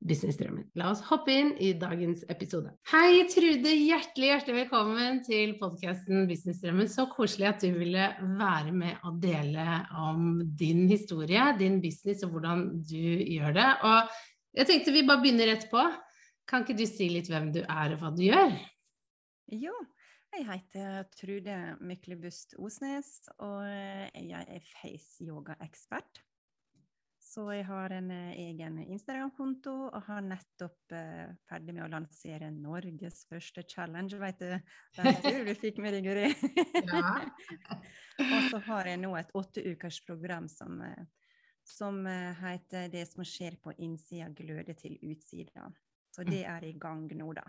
businessdrømmen. 0.00 0.70
La 0.80 0.88
oss 0.90 1.02
hoppe 1.10 1.34
inn 1.34 1.50
i 1.60 1.72
dagens 1.78 2.22
episode. 2.32 2.72
Hei, 2.90 3.26
Trude. 3.28 3.68
Hjertelig, 3.68 4.30
hjertelig 4.30 4.56
velkommen 4.62 5.20
til 5.26 5.52
podkasten 5.60 6.24
Businessdrømmen. 6.30 6.88
Så 6.88 7.06
koselig 7.12 7.50
at 7.50 7.64
du 7.64 7.76
ville 7.76 8.06
være 8.40 8.72
med 8.72 9.04
og 9.08 9.20
dele 9.22 9.66
om 10.00 10.40
din 10.60 10.86
historie, 10.90 11.50
din 11.60 11.80
business 11.84 12.24
og 12.24 12.34
hvordan 12.34 12.64
du 12.80 12.96
gjør 13.36 13.56
det. 13.58 13.68
Og 13.84 14.16
jeg 14.60 14.70
tenkte 14.70 14.96
vi 14.96 15.04
bare 15.08 15.22
begynner 15.22 15.52
rett 15.52 15.68
på. 15.72 15.84
Kan 16.48 16.64
ikke 16.64 16.80
du 16.80 16.86
si 16.88 17.10
litt 17.12 17.28
hvem 17.30 17.52
du 17.54 17.60
er 17.62 17.94
og 17.94 18.00
hva 18.00 18.14
du 18.16 18.24
gjør? 18.24 18.56
Jo, 19.50 19.74
jeg 20.32 20.46
heter 20.46 21.04
Trude 21.18 21.60
Myklebust 21.82 22.56
Osnes, 22.58 23.28
og 23.42 23.66
jeg 23.66 24.42
er 24.46 24.66
face 24.80 25.26
yoga-ekspert. 25.26 26.24
Så 27.30 27.44
jeg 27.54 27.62
har 27.68 27.92
en 27.94 28.08
eh, 28.10 28.38
egen 28.42 28.80
Instagram-konto 28.82 29.72
og 29.86 30.00
har 30.08 30.24
nettopp 30.26 30.94
eh, 30.98 31.28
ferdig 31.46 31.76
med 31.76 31.84
å 31.84 31.90
lansere 31.92 32.48
Norges 32.50 33.20
første 33.30 33.62
challenge, 33.70 34.18
vet 34.18 34.40
du. 34.42 34.72
Den 34.98 35.18
tror 35.22 35.46
du 35.46 35.52
fikk 35.60 35.78
med 35.84 35.94
deg, 35.94 36.08
Guri. 36.08 36.26
Ja. 36.90 37.12
og 38.24 38.48
så 38.50 38.62
har 38.66 38.90
jeg 38.90 39.02
nå 39.04 39.12
et 39.20 39.30
åtteukersprogram 39.38 40.50
som, 40.50 40.82
uh, 40.82 41.30
som 41.62 42.02
uh, 42.02 42.34
heter 42.42 42.90
'Det 42.90 43.06
som 43.12 43.22
skjer 43.22 43.60
på 43.62 43.76
innsida, 43.78 44.26
gløder 44.34 44.74
til 44.74 44.98
utsida'. 44.98 45.70
Så 46.10 46.26
det 46.26 46.42
er 46.50 46.66
i 46.66 46.74
gang 46.82 47.06
nå, 47.14 47.30
da. 47.38 47.46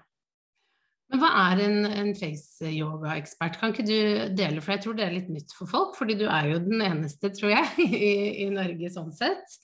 Men 1.11 1.19
hva 1.19 1.31
er 1.51 1.61
en, 1.65 1.81
en 1.85 2.13
face-yoga-ekspert? 2.15 3.57
Kan 3.59 3.73
ikke 3.73 3.83
du 3.87 4.35
dele, 4.37 4.61
for 4.63 4.75
jeg 4.75 4.83
tror 4.85 4.95
det 4.95 5.03
er 5.05 5.17
litt 5.17 5.31
nytt 5.31 5.51
for 5.57 5.67
folk, 5.67 5.97
fordi 5.99 6.15
du 6.21 6.23
er 6.31 6.53
jo 6.53 6.61
den 6.63 6.83
eneste, 6.85 7.33
tror 7.35 7.51
jeg, 7.51 7.87
i, 7.99 8.13
i 8.45 8.47
Norge 8.53 8.91
sånn 8.93 9.11
sett. 9.15 9.57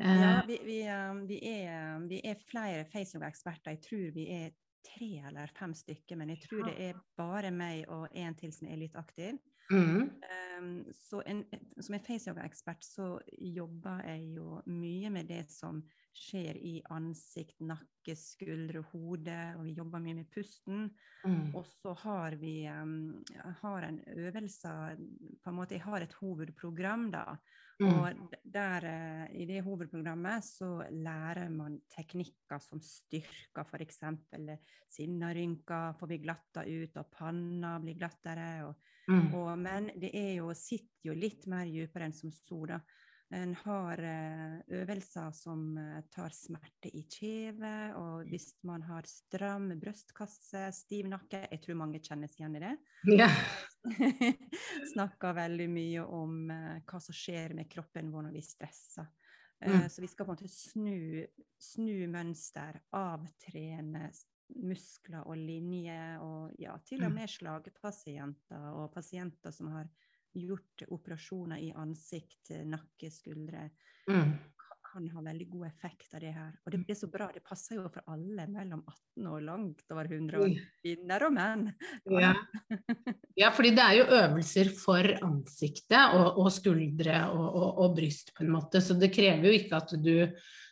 Ja, 0.00 0.40
eh. 0.40 0.40
vi, 0.48 0.58
vi, 0.64 0.80
um, 0.88 1.22
vi, 1.28 1.38
er, 1.46 2.00
vi 2.10 2.18
er, 2.24 2.42
flere 2.50 2.88
face-yoga-eksperter. 2.90 3.76
Jeg 3.76 3.84
tror 3.86 4.10
vi 4.16 4.26
er 4.34 4.50
tre 4.90 5.12
eller 5.28 5.54
fem 5.54 5.76
stykker, 5.76 6.18
men 6.18 6.34
jeg 6.34 6.42
tror 6.48 6.66
det 6.66 6.76
er 6.88 7.00
bare 7.20 7.52
meg 7.54 7.84
og 7.92 8.08
en 8.10 8.34
til 8.38 8.52
som 8.56 8.70
er 8.70 8.80
litt 8.80 8.98
aktiv. 8.98 9.38
Mm. 9.70 10.08
Um, 10.58 10.70
så 10.96 11.22
en, 11.28 11.44
som 11.78 11.94
en 11.94 12.06
face-yoga-ekspert 12.06 12.82
så 12.82 13.12
jobber 13.38 14.02
jeg 14.08 14.32
jo 14.40 14.58
mye 14.66 15.12
med 15.14 15.30
det 15.30 15.44
som 15.52 15.84
skjer 16.16 16.56
i 16.56 16.80
ansikt, 16.90 17.60
nakke, 17.62 18.14
skuldre, 18.18 18.82
hode, 18.92 19.36
og 19.56 19.64
vi 19.66 19.76
jobber 19.76 20.02
mye 20.02 20.18
med 20.18 20.28
pusten. 20.32 20.88
Mm. 21.24 21.54
Og 21.58 21.64
så 21.68 21.94
har 22.02 22.36
vi 22.40 22.64
um, 22.72 23.22
har 23.62 23.86
en 23.86 24.00
øvelse 24.16 24.74
på 25.42 25.50
en 25.50 25.56
måte, 25.56 25.76
Jeg 25.76 25.84
har 25.86 26.02
et 26.02 26.16
hovedprogram, 26.20 27.10
da. 27.14 27.24
Mm. 27.80 27.88
Og 27.88 28.34
der, 28.44 28.84
uh, 28.84 29.26
i 29.40 29.46
det 29.48 29.62
hovedprogrammet 29.64 30.44
så 30.44 30.84
lærer 30.90 31.48
man 31.48 31.78
teknikker 31.94 32.60
som 32.60 32.82
styrker 32.84 33.64
f.eks. 33.64 34.02
sinnarynker 34.90 35.94
får 36.00 36.10
vi 36.10 36.18
glatta 36.24 36.66
ut, 36.66 36.96
og 36.96 37.12
panna 37.14 37.78
blir 37.80 37.96
glattere. 37.96 38.50
Og, 38.66 38.74
mm. 39.08 39.30
og, 39.34 39.52
men 39.58 39.92
det 39.96 40.10
er 40.12 40.34
jo, 40.40 40.50
sitter 40.58 41.12
jo 41.12 41.16
litt 41.16 41.46
mer 41.46 41.70
dypere 41.70 42.10
enn 42.10 42.18
som 42.18 42.34
så, 42.34 42.64
da. 42.74 42.80
En 43.32 43.52
har 43.54 44.00
eh, 44.02 44.54
øvelser 44.80 45.30
som 45.30 45.78
eh, 45.78 46.00
tar 46.10 46.32
smerte 46.34 46.90
i 46.90 47.04
kjeve, 47.06 47.74
og 47.94 48.26
hvis 48.26 48.48
man 48.66 48.82
har 48.88 49.06
stram 49.06 49.68
brystkasse, 49.78 50.64
stiv 50.74 51.06
nakke 51.12 51.44
Jeg 51.44 51.60
tror 51.62 51.78
mange 51.78 52.00
kjennes 52.02 52.34
igjen 52.34 52.58
i 52.58 52.64
det. 52.64 52.72
Ja. 53.14 53.28
Snakker 54.94 55.36
veldig 55.38 55.68
mye 55.70 56.02
om 56.02 56.50
uh, 56.50 56.82
hva 56.82 57.00
som 57.00 57.14
skjer 57.14 57.54
med 57.54 57.70
kroppen 57.70 58.10
vår 58.10 58.26
når 58.26 58.34
vi 58.34 58.42
stresser. 58.44 59.06
Mm. 59.60 59.86
Så 59.92 60.02
vi 60.02 60.08
skal 60.08 60.26
på 60.26 60.32
en 60.32 60.38
måte 60.38 60.50
snu, 60.50 61.22
snu 61.60 62.08
mønster, 62.10 62.80
avtrene 62.96 64.08
muskler 64.58 65.26
og 65.28 65.38
linjer, 65.38 66.18
og 66.24 66.54
ja, 66.58 66.74
til 66.86 67.04
og 67.04 67.12
mm. 67.12 67.18
med 67.20 67.30
slagpasienter 67.30 68.70
og 68.74 68.88
pasienter 68.94 69.54
som 69.54 69.70
har 69.74 69.90
gjort 70.32 70.86
operasjoner 70.88 71.58
i 71.58 71.72
ansikt, 71.76 72.52
nakke, 72.66 73.10
skuldre, 73.12 73.66
mm. 74.10 74.30
kan 74.90 75.08
ha 75.14 75.22
veldig 75.22 75.46
god 75.50 75.66
effekt 75.68 76.14
av 76.14 76.22
det 76.24 76.32
her. 76.34 76.52
Og 76.64 76.74
det 76.74 76.80
blir 76.84 76.98
så 76.98 77.08
bra. 77.10 77.30
Det 77.34 77.42
passer 77.46 77.78
jo 77.78 77.88
for 77.90 78.12
alle 78.14 78.46
mellom 78.50 78.82
18 78.84 79.28
og 79.30 79.42
langt 79.46 79.94
over 79.94 80.10
100 80.10 80.40
år. 80.44 80.54
Kvinner 80.82 81.26
og 81.26 81.34
menn. 81.36 81.66
Ja. 82.10 82.32
ja. 83.42 83.50
fordi 83.54 83.74
det 83.76 83.84
er 83.86 83.98
jo 84.00 84.08
øvelser 84.20 84.72
for 84.78 85.12
ansiktet 85.26 86.16
og, 86.18 86.40
og 86.44 86.50
skuldre 86.54 87.20
og, 87.34 87.44
og, 87.48 87.68
og, 87.84 87.94
bryst, 87.98 88.34
på 88.36 88.46
en 88.46 88.54
måte. 88.56 88.82
Så 88.84 88.98
det 88.98 89.12
krever 89.14 89.50
jo 89.50 89.60
ikke 89.60 89.82
at 89.82 89.96
du 89.98 90.16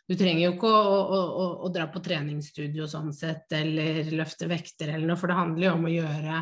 du 0.09 0.15
trenger 0.17 0.47
jo 0.47 0.53
ikke 0.55 0.69
å, 0.73 0.93
å, 0.97 1.17
å, 1.21 1.47
å 1.67 1.69
dra 1.69 1.85
på 1.93 2.01
treningsstudio 2.01 2.87
sånn 2.89 3.11
sett, 3.13 3.45
eller 3.53 4.07
løfte 4.17 4.47
vekter 4.49 4.95
eller 4.95 5.05
noe, 5.05 5.19
for 5.21 5.29
det 5.29 5.37
handler 5.37 5.67
jo 5.67 5.73
om 5.75 5.85
å 5.85 5.93
gjøre 5.93 6.39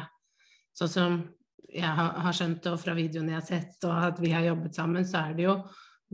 sånn 0.77 0.93
som 0.93 1.17
jeg 1.77 2.07
har 2.27 2.37
skjønt, 2.37 2.69
og 2.71 2.79
fra 2.81 2.95
videoene 2.97 3.35
jeg 3.35 3.41
har 3.41 3.49
sett, 3.49 3.77
og 3.89 4.07
at 4.11 4.23
vi 4.23 4.33
har 4.35 4.47
jobbet 4.49 4.79
sammen, 4.79 5.07
så 5.09 5.27
er 5.27 5.37
det 5.37 5.47
jo 5.47 5.57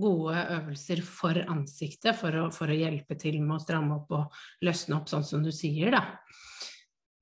gode 0.02 0.42
øvelser 0.56 1.02
for 1.04 1.36
ansiktet 1.52 2.16
for 2.16 2.38
å, 2.40 2.46
for 2.54 2.72
å 2.72 2.76
hjelpe 2.76 3.16
til 3.20 3.42
med 3.42 3.58
å 3.58 3.62
stramme 3.62 3.98
opp 4.00 4.14
og 4.16 4.38
løsne 4.64 4.96
opp, 4.98 5.10
sånn 5.12 5.26
som 5.28 5.44
du 5.44 5.52
sier, 5.54 5.92
da. 5.92 6.04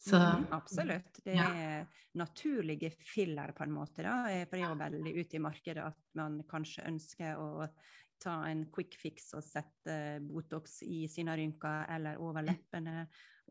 Så, 0.01 0.17
mm, 0.17 0.47
absolutt. 0.57 1.19
Det 1.25 1.35
er 1.35 1.57
ja. 1.61 1.81
naturlige 2.17 2.93
filler, 3.05 3.53
på 3.57 3.67
en 3.67 3.75
måte. 3.75 4.05
da. 4.07 4.23
For 4.47 4.57
det 4.57 4.63
er 4.63 4.71
jo 4.71 4.79
veldig 4.81 5.17
ute 5.19 5.37
i 5.37 5.43
markedet 5.45 5.89
at 5.91 5.99
man 6.17 6.39
kanskje 6.49 6.87
ønsker 6.89 7.43
å 7.43 7.67
ta 8.21 8.37
en 8.49 8.67
quick 8.73 8.97
fix 9.01 9.31
og 9.37 9.45
sette 9.45 10.21
Botox 10.25 10.81
i 10.85 11.05
sine 11.09 11.37
rynker 11.37 11.89
eller 11.97 12.21
over 12.23 12.45
leppene. 12.47 13.05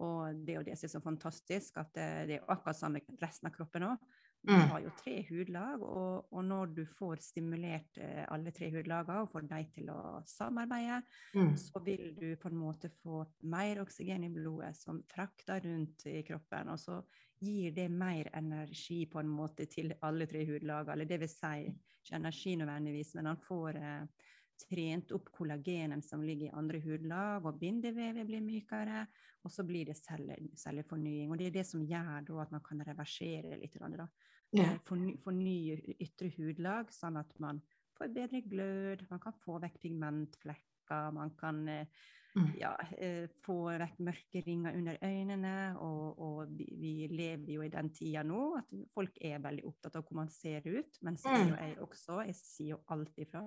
Og 0.06 0.42
det 0.46 0.56
er 0.56 0.60
jo 0.62 0.66
det 0.70 0.78
som 0.80 0.88
er 0.88 0.94
så 0.96 1.04
fantastisk, 1.04 1.78
at 1.82 1.94
det, 1.98 2.10
det 2.30 2.40
er 2.40 2.52
akkurat 2.54 2.78
samme 2.78 3.04
resten 3.22 3.50
av 3.50 3.56
kroppen 3.56 3.88
òg. 3.92 4.10
Du 4.42 4.54
mm. 4.54 4.70
har 4.72 4.80
jo 4.80 4.92
tre 4.96 5.16
hudlag, 5.28 5.82
og, 5.84 6.30
og, 6.32 6.44
når 6.48 6.70
du 6.78 6.84
får 6.96 7.20
stimulert 7.24 7.98
eh, 8.00 8.22
alle 8.32 8.54
tre 8.56 8.70
hudlagene 8.72 9.26
og 9.26 9.34
får 9.34 9.50
dem 9.50 9.66
til 9.74 9.90
å 9.92 10.00
samarbeide, 10.32 11.02
mm. 11.36 11.52
så 11.60 11.82
vil 11.84 12.14
du 12.16 12.30
på 12.40 12.48
en 12.48 12.62
måte 12.62 12.92
få 13.02 13.26
mer 13.52 13.82
oksygen 13.84 14.24
i 14.24 14.32
blodet 14.32 14.72
som 14.80 15.02
frakter 15.12 15.60
rundt 15.68 16.08
i 16.08 16.22
kroppen. 16.24 16.72
Og 16.72 16.80
så 16.80 17.02
gir 17.44 17.76
det 17.76 17.90
mer 17.92 18.32
energi 18.40 19.04
på 19.12 19.20
en 19.20 19.32
måte 19.32 19.68
til 19.72 19.92
alle 20.08 20.28
tre 20.32 20.46
hudlagene. 20.48 20.96
Eller 20.96 21.12
det 21.12 21.20
vil 21.26 21.34
si 21.34 21.68
ikke 21.68 22.16
energi 22.16 22.56
nødvendigvis, 22.60 23.16
men 23.20 23.34
han 23.34 23.44
får 23.44 23.81
eh, 23.84 24.28
trent 24.60 25.12
opp 25.16 25.30
kollagenen 25.36 26.02
som 26.04 26.24
ligger 26.24 26.50
i 26.50 26.56
andre 26.58 26.81
hudlag, 26.84 27.46
og 27.46 27.60
bindevevet 27.60 28.28
blir 28.28 28.44
mykere, 28.44 29.06
og 29.44 29.54
så 29.54 29.63
blir 29.68 29.88
det 29.88 29.98
cellefornying. 30.00 31.31
Og 31.31 31.40
det 31.40 31.50
er 31.50 31.60
det 31.60 31.68
som 31.68 31.84
gjør 31.86 32.42
at 32.42 32.52
man 32.56 32.63
kan 32.66 32.84
reversere 32.88 33.60
litt. 33.60 33.78
Da. 33.80 34.08
Ja. 34.56 34.72
Forny, 34.86 35.16
fornye 35.22 35.78
ytre 36.01 36.31
hudlag, 36.38 36.94
sånn 36.94 37.19
at 37.22 37.36
man 37.44 37.62
får 37.98 38.13
bedre 38.16 38.42
glød, 38.48 39.04
man 39.12 39.22
kan 39.22 39.36
få 39.44 39.60
vekk 39.62 39.75
pigmentflekker, 39.84 41.12
man 41.13 41.36
kan 41.38 41.60
eh, 41.69 42.00
mm. 42.34 42.48
ja, 42.57 42.72
eh, 42.98 43.28
få 43.44 43.60
vekk 43.81 44.00
mørke 44.07 44.42
ringer 44.46 44.78
under 44.80 44.98
øynene. 45.06 45.57
Og, 45.86 46.24
og 46.25 46.56
vi, 46.57 46.69
vi, 46.81 46.94
lever 47.13 47.54
jo 47.57 47.66
i 47.66 47.74
den 47.74 47.92
tida 47.94 48.24
nå 48.25 48.56
at 48.62 48.74
folk 48.96 49.19
er 49.22 49.44
veldig 49.44 49.68
opptatt 49.69 50.00
av 50.00 50.07
hvordan 50.07 50.24
man 50.24 50.34
ser 50.34 50.66
ut. 50.66 50.98
Men 51.06 51.19
så 51.22 51.36
er 51.36 51.44
jo 51.44 51.54
mm. 51.54 51.62
jeg 51.62 51.78
også, 51.86 52.24
jeg 52.31 52.40
sier 52.42 52.74
jo 52.74 52.81
alt 52.96 53.22
ifra 53.22 53.46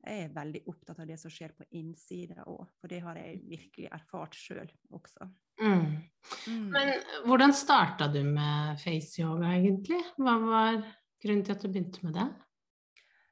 jeg 0.00 0.24
er 0.24 0.32
veldig 0.32 0.62
opptatt 0.70 1.02
av 1.02 1.08
det 1.10 1.18
som 1.20 1.32
skjer 1.32 1.52
på 1.56 1.66
innsida 1.76 2.44
òg, 2.48 2.64
for 2.80 2.92
det 2.92 3.02
har 3.04 3.18
jeg 3.20 3.42
virkelig 3.50 3.90
erfart 3.92 4.36
sjøl 4.36 4.70
også. 4.96 5.28
Mm. 5.60 5.98
Mm. 6.46 6.68
Men 6.74 6.92
hvordan 7.26 7.54
starta 7.56 8.08
du 8.12 8.20
med 8.26 8.80
face 8.82 9.22
yoga, 9.22 9.54
egentlig? 9.56 10.00
Hva 10.20 10.36
var 10.42 10.80
grunnen 11.22 11.44
til 11.46 11.56
at 11.56 11.64
du 11.64 11.68
begynte 11.68 12.04
med 12.06 12.16
det? 12.18 12.28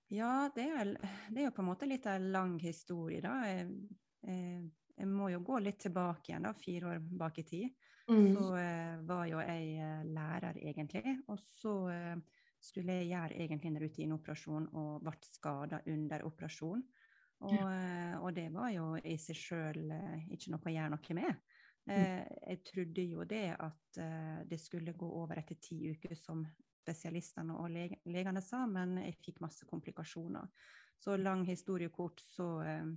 Ja, 0.08 0.48
det 0.54 0.64
er, 0.72 0.94
det 1.28 1.42
er, 1.42 1.46
jo 1.50 1.54
på 1.56 1.62
en 1.62 1.68
måte 1.68 1.88
litt 1.88 2.06
av 2.08 2.16
en 2.16 2.30
lang 2.32 2.56
historie, 2.62 3.20
da. 3.20 3.34
Jeg, 3.44 3.68
jeg, 4.24 4.62
jeg, 4.96 5.08
må 5.10 5.28
jo 5.32 5.42
gå 5.44 5.60
litt 5.60 5.82
tilbake 5.84 6.32
igjen, 6.32 6.48
da, 6.48 6.54
fire 6.56 6.94
år 6.94 7.02
bak 7.20 7.40
i 7.42 7.44
tid. 7.48 7.88
Mm. 8.08 8.30
Så 8.32 8.44
uh, 8.56 9.00
var 9.04 9.26
jo 9.28 9.42
jeg 9.44 9.66
uh, 9.84 10.06
lærer, 10.08 10.60
egentlig. 10.64 11.18
Og 11.28 11.40
så 11.44 11.74
uh, 11.92 12.44
skulle 12.60 12.96
jeg 13.02 13.10
gjøre 13.10 13.36
egentlig 13.36 13.72
en 13.72 13.82
rutineoperasjon 13.82 14.70
og 14.80 15.04
ble 15.04 15.14
skada 15.28 15.82
under 15.92 16.24
operasjon. 16.26 16.80
Og, 17.38 17.52
ja. 17.54 18.16
og, 18.18 18.32
det 18.34 18.48
var 18.50 18.72
jo 18.74 18.96
i 18.98 19.12
seg 19.22 19.36
sjøl 19.38 19.92
ikke 20.34 20.50
noe 20.50 20.66
å 20.66 20.72
gjøre 20.74 20.90
noe 20.90 21.14
med. 21.14 21.36
Mm. 21.88 22.24
Jeg 22.52 22.58
trodde 22.68 23.04
jo 23.08 23.24
det 23.24 23.46
at 23.56 23.98
det 24.48 24.58
skulle 24.60 24.92
gå 24.92 25.06
over 25.22 25.38
etter 25.40 25.56
ti 25.62 25.78
uker, 25.88 26.12
som 26.20 26.42
spesialistene 26.88 27.56
og 27.58 27.72
legene 27.72 28.42
sa, 28.44 28.64
men 28.68 28.98
jeg 29.02 29.18
fikk 29.20 29.42
masse 29.44 29.66
komplikasjoner. 29.68 30.48
Så 30.98 31.16
lang 31.20 31.44
historie 31.46 31.92
kort, 31.94 32.20
så 32.34 32.48
eh, 32.66 32.88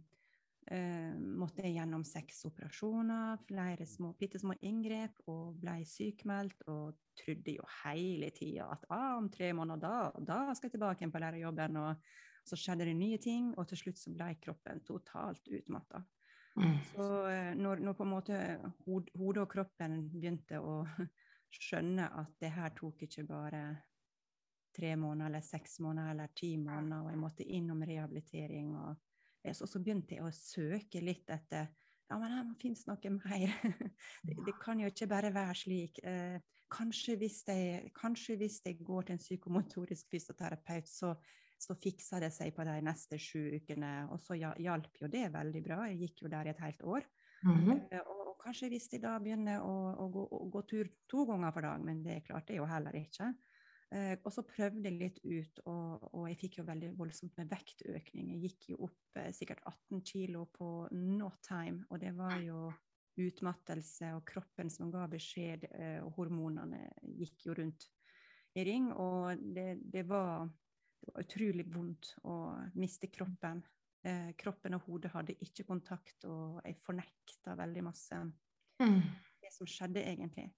eh, 0.73 1.13
måtte 1.17 1.65
jeg 1.65 1.75
gjennom 1.75 2.05
seks 2.07 2.45
operasjoner, 2.49 3.43
flere 3.45 3.85
små, 3.85 4.13
bitte 4.17 4.41
små 4.41 4.55
inngrep, 4.65 5.21
og 5.29 5.59
ble 5.61 5.81
sykmeldt 5.85 6.65
og 6.71 6.97
trodde 7.21 7.57
jo 7.59 7.67
hele 7.83 8.31
tida 8.33 8.71
at 8.73 8.87
ah, 8.89 9.13
om 9.19 9.29
tre 9.33 9.51
måneder, 9.53 10.17
da, 10.17 10.25
da 10.31 10.57
skal 10.57 10.71
jeg 10.71 10.79
tilbake 10.79 11.03
igjen 11.03 11.13
på 11.13 11.21
lærerjobben. 11.21 11.81
Og 11.83 12.11
så 12.47 12.57
skjedde 12.57 12.87
det 12.89 12.97
nye 12.97 13.19
ting, 13.21 13.51
og 13.53 13.67
til 13.69 13.83
slutt 13.83 14.01
så 14.01 14.15
ble 14.15 14.33
kroppen 14.41 14.81
totalt 14.87 15.51
utmatta. 15.51 16.01
Mm. 16.59 16.77
Så 16.91 17.07
eh, 17.29 17.51
når, 17.55 17.79
når, 17.85 17.95
på 17.95 18.03
en 18.03 18.11
måte 18.11 18.39
hodet 18.85 19.43
og 19.43 19.49
kroppen 19.51 20.01
begynte 20.11 20.59
å 20.59 20.81
skjønne 21.61 22.09
at 22.21 22.35
det 22.41 22.51
her 22.55 22.73
tok 22.75 23.05
ikke 23.07 23.25
bare 23.29 23.63
tre 24.75 24.95
måneder 24.95 25.29
eller 25.29 25.43
seks 25.43 25.79
måneder 25.83 26.13
eller 26.13 26.35
ti 26.35 26.55
måneder, 26.57 27.03
og 27.03 27.11
jeg 27.11 27.19
måtte 27.19 27.47
innom 27.47 27.83
rehabilitering. 27.87 28.75
Og, 28.79 28.99
så, 29.51 29.67
så 29.67 29.81
begynte 29.83 30.15
jeg 30.15 30.27
å 30.27 30.35
søke 30.35 31.03
litt 31.03 31.31
etter 31.31 31.71
ja, 32.11 32.17
men 32.19 32.33
her 32.33 32.47
finnes 32.59 32.83
noe 32.89 33.11
mer. 33.15 33.53
det, 34.27 34.35
det, 34.43 34.55
kan 34.59 34.79
jo 34.81 34.89
ikke 34.91 35.07
bare 35.07 35.29
være 35.31 35.55
slik. 35.55 36.01
Eh, 36.03 36.41
kanskje, 36.71 37.15
hvis 37.21 37.37
jeg, 37.47 37.91
kanskje, 37.95 38.35
hvis 38.41 38.59
jeg, 38.65 38.81
går 38.83 39.07
til 39.07 39.15
en 39.15 39.21
psykomotorisk 39.21 40.09
fysioterapeut, 40.11 40.89
så, 40.91 41.13
så 41.61 41.75
fiksa 41.77 42.19
det 42.23 42.31
seg 42.33 42.55
på 42.55 42.65
de 42.67 42.79
neste 42.85 43.19
sju 43.21 43.57
ukene. 43.59 43.91
Og 44.13 44.21
så 44.23 44.37
hjalp 44.39 44.97
jo 45.01 45.09
det 45.11 45.27
veldig 45.33 45.61
bra. 45.65 45.83
Jeg 45.89 46.01
gikk 46.07 46.25
jo 46.25 46.31
der 46.33 46.49
i 46.49 46.53
et 46.53 46.63
helt 46.63 46.81
år. 46.81 47.05
Mm 47.43 47.57
-hmm. 47.57 47.79
og, 48.05 48.27
og, 48.27 48.35
kanskje 48.43 48.69
hvis 48.69 48.89
de 48.89 48.97
da 48.97 49.19
begynner 49.19 49.61
å, 49.61 49.95
å, 49.97 50.07
gå, 50.09 50.27
å, 50.31 50.49
gå, 50.49 50.61
tur 50.61 50.89
to 51.09 51.25
ganger 51.25 51.51
for 51.51 51.61
dag, 51.61 51.81
men 51.81 52.03
det 52.03 52.23
klarte 52.23 52.53
jeg 52.53 52.57
jo 52.57 52.65
heller 52.65 52.95
ikke. 52.95 53.33
Eh, 53.91 54.17
og 54.23 54.31
så 54.33 54.41
prøvde 54.47 54.87
jeg 54.87 54.99
litt 54.99 55.19
ut, 55.25 55.59
og, 55.65 56.13
og, 56.13 56.29
jeg 56.29 56.37
fikk 56.39 56.57
jo 56.57 56.63
veldig 56.63 56.93
voldsomt 56.97 57.37
med 57.37 57.49
vektøkning. 57.51 58.29
Jeg 58.31 58.41
gikk 58.41 58.69
jo 58.69 58.77
opp 58.87 59.19
eh, 59.19 59.31
sikkert 59.35 59.59
18 59.65 60.01
kilo 60.01 60.45
på 60.45 60.87
no 60.91 61.31
time, 61.43 61.83
og 61.89 61.99
det 61.99 62.13
var 62.15 62.37
jo 62.39 62.71
utmattelse 63.19 64.13
og 64.15 64.23
kroppen 64.25 64.71
som 64.71 64.91
ga 64.93 65.07
beskjed, 65.11 65.67
eh, 65.75 65.99
og 66.05 66.15
hormonene 66.15 66.85
gikk 67.19 67.47
jo 67.49 67.57
rundt 67.57 67.89
i 68.55 68.65
ring. 68.67 68.91
Og 68.95 69.43
det, 69.55 69.81
det, 69.83 70.05
var, 70.07 70.47
det 71.01 71.11
var, 71.11 71.25
utrolig 71.25 71.67
vondt 71.73 72.13
å 72.29 72.37
miste 72.79 73.09
kroppen. 73.11 73.63
Eh, 74.05 74.31
kroppen 74.37 74.77
og 74.77 74.87
hodet 74.87 75.11
hadde 75.13 75.37
ikke 75.45 75.67
kontakt, 75.67 76.25
og 76.25 76.61
jeg 76.65 76.79
fornekta 76.85 77.57
veldig 77.59 77.83
masse 77.85 78.17
mm. 78.81 78.99
det 79.43 79.53
som 79.53 79.69
skjedde, 79.69 80.05
egentlig. 80.13 80.49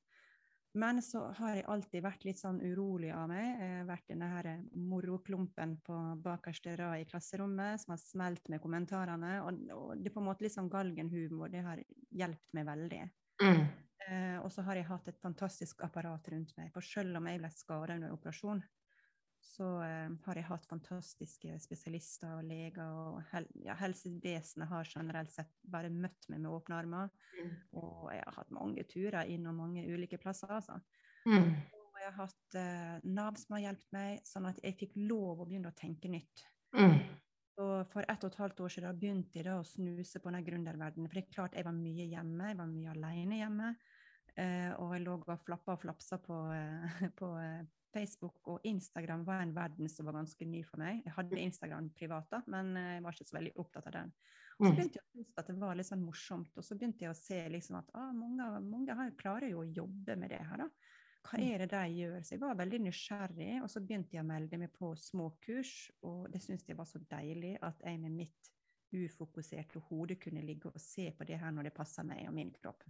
Men 0.73 1.01
så 1.05 1.27
har 1.37 1.51
jeg 1.53 1.65
alltid 1.69 2.01
vært 2.01 2.23
litt 2.25 2.39
sånn 2.39 2.57
urolig 2.63 3.11
av 3.13 3.27
meg. 3.29 3.45
Jeg 3.45 3.73
har 3.75 3.89
vært 3.91 4.07
denne 4.09 4.29
her 4.31 4.47
moroklumpen 4.73 5.75
på 5.85 5.97
bakerste 6.23 6.73
rad 6.79 7.03
i 7.03 7.05
klasserommet 7.09 7.83
som 7.83 7.93
har 7.93 8.01
smelt 8.01 8.49
med 8.49 8.61
kommentarene. 8.63 9.35
Og, 9.45 9.59
og, 9.75 9.91
det 10.01 10.09
er 10.09 10.15
på 10.15 10.23
en 10.23 10.29
måte 10.31 10.47
litt 10.47 10.55
sånn 10.55 10.71
galgenhumor. 10.73 11.51
Det 11.53 11.61
har 11.61 11.83
hjulpet 12.09 12.57
meg 12.57 12.65
veldig. 12.71 13.03
Mm. 13.43 13.61
Eh, 14.07 14.37
og 14.41 14.49
så 14.55 14.65
har 14.65 14.79
jeg 14.79 14.89
hatt 14.89 15.11
et 15.13 15.21
fantastisk 15.21 15.85
apparat 15.85 16.33
rundt 16.33 16.57
meg. 16.57 16.73
For 16.73 16.85
selv 16.85 17.21
om 17.21 17.29
jeg 17.29 17.43
ble 17.43 17.53
skada 17.53 17.99
under 17.99 18.17
operasjon, 18.17 18.63
så 19.43 19.67
eh, 19.83 20.09
har 20.25 20.39
jeg 20.39 20.47
hatt 20.47 20.65
fantastiske 20.69 21.57
spesialister 21.61 22.39
og 22.39 22.47
leger. 22.47 22.87
Og 22.87 23.19
hel 23.33 23.47
ja, 23.65 23.75
helsevesenet 23.79 24.69
har 24.71 24.89
generelt 24.89 25.33
sett 25.33 25.51
bare 25.69 25.91
møtt 25.93 26.29
meg 26.31 26.41
med 26.41 26.51
åpne 26.53 26.79
armer. 26.79 27.11
Mm. 27.37 27.51
Og 27.81 28.07
jeg 28.15 28.23
har 28.23 28.39
hatt 28.39 28.55
mange 28.55 28.85
turer 28.89 29.33
innom 29.33 29.59
mange 29.63 29.85
ulike 29.89 30.19
plasser, 30.21 30.51
altså. 30.55 30.79
Mm. 31.27 31.51
Og 31.83 31.99
jeg 32.01 32.09
har 32.09 32.17
hatt 32.21 32.57
eh, 32.59 32.95
Nav 33.15 33.37
som 33.39 33.57
har 33.57 33.67
hjulpet 33.67 33.93
meg, 33.95 34.23
sånn 34.27 34.49
at 34.49 34.63
jeg 34.63 34.79
fikk 34.79 34.97
lov 35.05 35.43
å 35.43 35.47
begynne 35.47 35.71
å 35.73 35.77
tenke 35.77 36.11
nytt. 36.11 36.47
Mm. 36.73 36.97
Og 37.61 37.73
for 37.91 38.05
ett 38.09 38.23
og 38.25 38.31
et 38.31 38.39
halvt 38.41 38.63
år 38.65 38.71
siden 38.73 38.97
begynte 38.97 39.37
jeg 39.37 39.45
da 39.45 39.59
å 39.59 39.67
snuse 39.67 40.19
på 40.19 40.31
den 40.33 40.45
gründerverdenen. 40.47 41.09
For 41.09 41.19
det 41.19 41.27
er 41.27 41.35
klart 41.35 41.57
jeg 41.57 41.67
var 41.67 41.75
mye 41.77 42.07
hjemme, 42.09 42.49
jeg 42.49 42.59
var 42.63 42.71
mye 42.71 42.95
alene 42.95 43.41
hjemme. 43.43 43.73
Eh, 44.39 44.71
og 44.81 44.95
jeg 44.95 45.03
lå 45.05 45.19
og 45.19 45.41
flappa 45.45 45.75
og 45.75 45.81
flapsa 45.83 46.17
på, 46.21 46.37
eh, 46.55 47.01
på 47.19 47.29
eh, 47.37 47.65
Facebook 47.93 48.49
og 48.49 48.63
Instagram 48.65 49.25
var 49.27 49.43
en 49.43 49.53
verden 49.53 49.89
som 49.91 50.07
var 50.09 50.17
ganske 50.17 50.47
ny 50.49 50.63
for 50.65 50.81
meg. 50.81 51.03
Jeg 51.05 51.13
hadde 51.13 51.43
Instagram 51.43 51.91
privat, 51.93 52.25
da, 52.31 52.41
men 52.49 52.73
jeg 52.79 53.03
var 53.05 53.13
ikke 53.13 53.29
så 53.29 53.37
veldig 53.37 53.53
opptatt 53.61 53.91
av 53.91 53.95
den. 53.99 54.15
Og 54.57 54.65
så 54.65 54.71
mm. 54.71 54.79
begynte 54.79 54.99
jeg 54.99 55.05
å 55.05 55.11
synes 55.11 55.37
at 55.37 55.51
det 55.51 55.55
var 55.61 55.77
litt 55.77 55.89
sånn 55.89 56.01
morsomt, 56.01 56.57
og 56.57 56.65
så 56.65 56.77
begynte 56.77 57.05
jeg 57.05 57.13
å 57.13 57.19
se 57.19 57.39
liksom 57.53 57.77
at 57.77 57.93
ah, 57.97 58.09
mange, 58.17 58.49
mange 58.65 58.97
her 58.97 59.13
klarer 59.19 59.51
jo 59.51 59.61
å 59.61 59.69
jobbe 59.69 60.17
med 60.17 60.33
det 60.33 60.41
her. 60.41 60.65
da. 60.65 60.69
Hva 61.23 61.37
mm. 61.37 61.45
er 61.45 61.61
det 61.61 61.69
de 61.75 62.01
gjør? 62.01 62.17
Så 62.25 62.35
jeg 62.35 62.43
var 62.47 62.59
veldig 62.63 62.81
nysgjerrig, 62.87 63.53
og 63.61 63.69
så 63.69 63.85
begynte 63.85 64.17
jeg 64.17 64.25
å 64.25 64.31
melde 64.33 64.61
meg 64.65 64.73
på 64.73 64.95
småkurs, 64.97 65.77
og 66.09 66.25
det 66.33 66.41
syntes 66.41 66.65
jeg 66.69 66.81
var 66.81 66.89
så 66.89 67.01
deilig 67.13 67.55
at 67.61 67.85
jeg 67.85 68.01
med 68.01 68.17
mitt 68.23 68.53
ufokuserte 68.93 69.81
hode 69.89 70.17
kunne 70.21 70.43
ligge 70.45 70.69
og 70.69 70.81
se 70.81 71.11
på 71.17 71.25
det 71.25 71.39
her 71.41 71.53
når 71.53 71.69
det 71.69 71.77
passer 71.77 72.05
meg 72.05 72.25
og 72.29 72.35
min 72.35 72.53
kropp. 72.57 72.85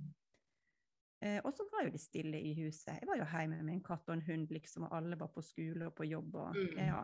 Eh, 1.23 1.39
og 1.43 1.53
så 1.55 1.63
var 1.71 1.85
jo 1.85 1.93
det 1.93 2.01
stille 2.03 2.39
i 2.41 2.51
huset. 2.57 2.97
Jeg 2.99 3.07
var 3.07 3.19
jo 3.21 3.27
hjemme 3.31 3.61
med 3.63 3.77
en 3.77 3.85
katt 3.85 4.09
og 4.09 4.17
en 4.17 4.25
hund, 4.27 4.49
liksom, 4.51 4.89
og 4.89 4.95
alle 4.97 5.19
var 5.19 5.31
på 5.31 5.43
skole 5.45 5.87
og 5.87 5.95
på 5.95 6.07
jobb. 6.09 6.35
Og, 6.35 6.57
mm. 6.57 6.81
ja. 6.83 6.99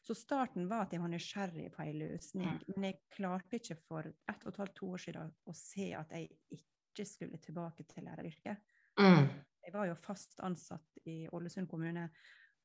Så 0.00 0.16
starten 0.16 0.68
var 0.70 0.86
at 0.86 0.94
jeg 0.96 1.02
var 1.02 1.12
nysgjerrig 1.12 1.68
på 1.74 1.84
en 1.84 1.98
løsning, 2.00 2.54
mm. 2.56 2.72
men 2.72 2.88
jeg 2.88 3.00
klarte 3.12 3.60
ikke 3.60 3.76
for 3.84 4.08
ett 4.08 4.46
og 4.46 4.54
et 4.54 4.60
halvt, 4.62 4.76
to 4.78 4.90
år 4.96 5.04
siden 5.04 5.34
å 5.44 5.56
se 5.56 5.90
at 5.98 6.16
jeg 6.16 6.30
ikke 6.56 7.06
skulle 7.06 7.40
tilbake 7.44 7.84
til 7.90 8.08
læreryrket. 8.08 8.64
Mm. 9.00 9.28
Jeg 9.60 9.74
var 9.76 9.90
jo 9.90 9.98
fast 10.00 10.40
ansatt 10.40 11.02
i 11.04 11.26
Ålesund 11.36 11.68
kommune, 11.68 12.08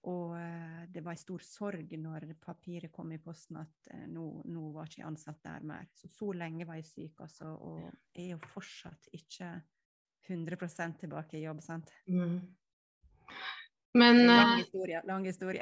og 0.07 0.35
uh, 0.37 0.81
det 0.87 1.01
var 1.03 1.15
en 1.15 1.19
stor 1.19 1.43
sorg 1.43 1.91
når 1.97 2.29
papiret 2.39 2.93
kom 2.93 3.11
i 3.11 3.19
posten 3.19 3.57
at 3.59 3.89
uh, 3.91 4.05
nå, 4.07 4.25
nå, 4.47 4.67
var 4.71 4.87
ikke 4.87 5.01
jeg 5.01 5.09
ansatt 5.09 5.43
der 5.43 5.65
mer. 5.65 5.89
Så 5.97 6.07
så 6.13 6.31
lenge 6.37 6.67
var 6.69 6.79
jeg 6.79 6.87
syk, 6.87 7.23
altså, 7.25 7.51
og 7.57 7.81
jeg 8.15 8.29
er 8.29 8.35
jo 8.37 8.51
fortsatt 8.53 9.09
ikke 9.17 9.49
100% 10.27 10.99
tilbake 10.99 11.39
i 11.39 11.45
jobb, 11.45 11.61
sant. 11.63 11.91
Mm. 12.09 12.39
Men 13.95 14.25
Lang 14.27 14.53
eh, 14.53 14.57
historie. 14.57 15.01
Lang 15.07 15.25
historie. 15.25 15.61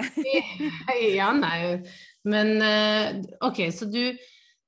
ja, 1.17 1.34
nei. 1.34 1.84
Men 2.24 2.62
eh, 2.62 3.22
OK, 3.46 3.60
så 3.74 3.86
du, 3.86 4.17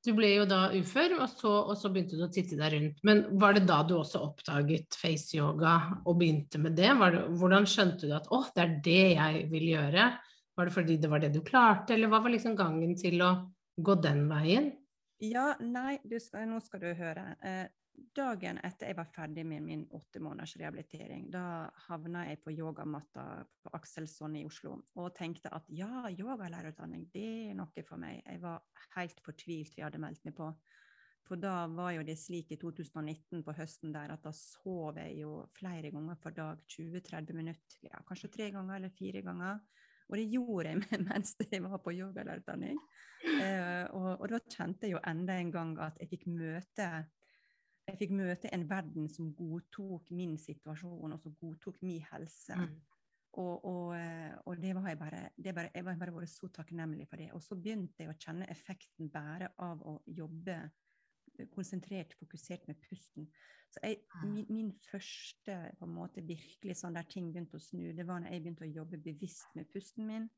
du, 0.06 0.12
ble 0.14 0.36
jo 0.36 0.46
da 0.46 0.68
ufør, 0.78 1.18
og 1.18 1.32
så, 1.32 1.54
og 1.72 1.74
så, 1.80 1.90
begynte 1.90 2.20
du 2.20 2.28
å 2.28 2.30
titte 2.32 2.60
deg 2.60 2.76
rundt. 2.76 3.02
Men 3.08 3.26
var 3.42 3.58
det 3.58 3.66
da 3.66 3.80
du 3.88 3.96
også 3.98 4.22
oppdaget 4.28 5.00
face-yoga 5.02 5.76
og 6.04 6.20
begynte 6.22 6.62
med 6.62 6.78
det? 6.78 6.94
det? 6.94 7.26
Hvordan 7.42 7.66
skjønte 7.70 8.06
du 8.06 8.14
at 8.18 8.30
å, 8.30 8.44
det 8.54 8.66
er 8.68 8.78
det 8.86 9.04
jeg 9.16 9.46
vil 9.54 9.70
gjøre? 9.74 10.10
Var 10.56 10.70
det 10.70 10.76
fordi 10.78 11.00
det 11.02 11.12
var 11.12 11.26
det 11.26 11.34
du 11.34 11.42
klarte, 11.44 11.98
eller 11.98 12.12
hva 12.12 12.22
var 12.24 12.32
liksom 12.36 12.54
gangen 12.60 12.94
til 13.00 13.26
å 13.26 13.34
gå 13.82 13.98
den 14.04 14.28
veien? 14.30 14.70
Ja, 15.26 15.56
nei, 15.64 15.98
du, 16.06 16.20
nå 16.46 16.62
skal 16.62 16.86
du 16.86 16.92
høre. 16.94 17.32
Dagen 18.16 18.60
etter 18.64 18.90
jeg 18.90 18.98
var 18.98 19.10
ferdig 19.12 19.44
med 19.48 19.64
min 19.64 19.84
åtte 19.96 20.22
måneders 20.24 20.56
rehabilitering, 20.60 21.28
da 21.32 21.68
havna 21.88 22.26
jeg 22.30 22.42
på 22.44 22.54
yogamatta 22.56 23.26
på 23.64 23.72
Akselson 23.76 24.38
i 24.40 24.46
Oslo 24.48 24.78
og 25.00 25.14
tenkte 25.16 25.52
at 25.56 25.68
ja, 25.76 26.08
yogalærerutdanning, 26.12 27.10
det 27.14 27.28
er 27.52 27.58
noe 27.60 27.86
for 27.88 28.00
meg. 28.02 28.22
Jeg 28.24 28.42
var 28.44 28.64
helt 28.96 29.20
fortvilt 29.24 29.76
vi 29.78 29.84
hadde 29.84 30.02
meldt 30.02 30.24
meg 30.28 30.36
på. 30.38 30.50
For 31.26 31.42
da 31.42 31.66
var 31.74 31.96
jo 31.96 32.04
det 32.06 32.18
slik 32.22 32.52
i 32.54 32.60
2019 32.62 33.42
på 33.46 33.56
høsten 33.58 33.94
der 33.96 34.14
at 34.14 34.24
da 34.28 34.32
sov 34.38 35.00
jeg 35.02 35.18
jo 35.24 35.40
flere 35.58 35.90
ganger 35.94 36.20
for 36.22 36.36
dag, 36.36 36.62
20-30 36.70 37.34
minutter, 37.38 37.80
ja, 37.88 38.04
kanskje 38.06 38.32
tre 38.36 38.52
ganger 38.54 38.78
eller 38.78 38.94
fire 38.94 39.24
ganger. 39.26 39.64
Og 40.06 40.20
det 40.20 40.28
gjorde 40.30 40.70
jeg 40.70 41.02
mens 41.08 41.34
jeg 41.42 41.64
var 41.66 41.82
på 41.82 41.96
yogalærerutdanning. 41.96 42.78
Eh, 43.26 43.86
og, 43.98 44.12
og, 44.20 44.28
da 44.30 44.42
kjente 44.44 44.86
jeg 44.86 44.94
jo 44.94 45.04
enda 45.10 45.40
en 45.42 45.52
gang 45.54 45.72
at 45.82 45.98
jeg 46.02 46.12
fikk 46.12 46.28
møte 46.30 46.90
jeg 47.86 48.00
fikk 48.00 48.14
møte 48.18 48.50
en 48.56 48.66
verden 48.70 49.10
som 49.12 49.32
godtok 49.38 50.10
min 50.18 50.36
situasjon, 50.42 51.14
og 51.14 51.22
som 51.22 51.36
godtok 51.42 51.82
min 51.86 52.02
helse. 52.12 52.58
Mm. 52.58 52.78
Og, 53.36 53.66
og, 53.68 53.90
eh, 53.98 54.32
og, 54.46 54.56
det 54.64 54.72
var 54.78 54.88
jeg 54.90 55.00
bare, 55.00 55.22
det 55.36 55.54
bare, 55.56 55.72
jeg 55.76 55.86
var 55.86 56.00
bare 56.00 56.28
så 56.32 56.48
takknemlig 56.56 57.08
for 57.10 57.20
det. 57.20 57.30
Og 57.36 57.44
så 57.44 57.58
begynte 57.60 58.06
jeg 58.06 58.12
å 58.12 58.18
kjenne 58.18 58.48
effekten 58.52 59.12
bare 59.12 59.52
av 59.62 59.84
å 59.84 60.00
jobbe 60.08 60.58
konsentrert, 61.52 62.16
fokusert 62.20 62.68
med 62.70 62.80
pusten. 62.88 63.28
Så 63.74 63.82
jeg, 63.84 64.00
mm. 64.16 64.32
min, 64.32 64.46
min, 64.50 64.72
første 64.88 65.58
på 65.80 65.88
en 65.88 65.96
måte 65.98 66.24
virkelig 66.24 66.78
sånn 66.80 66.96
der 66.96 67.08
ting 67.12 67.32
begynte 67.34 67.60
å 67.60 67.64
snu, 67.64 67.90
det 67.96 68.08
var 68.08 68.24
når 68.24 68.36
jeg 68.36 68.46
begynte 68.46 68.68
å 68.68 68.72
jobbe 68.72 69.02
bevisst 69.04 69.52
med 69.58 69.68
pusten 69.74 70.08
min. 70.08 70.30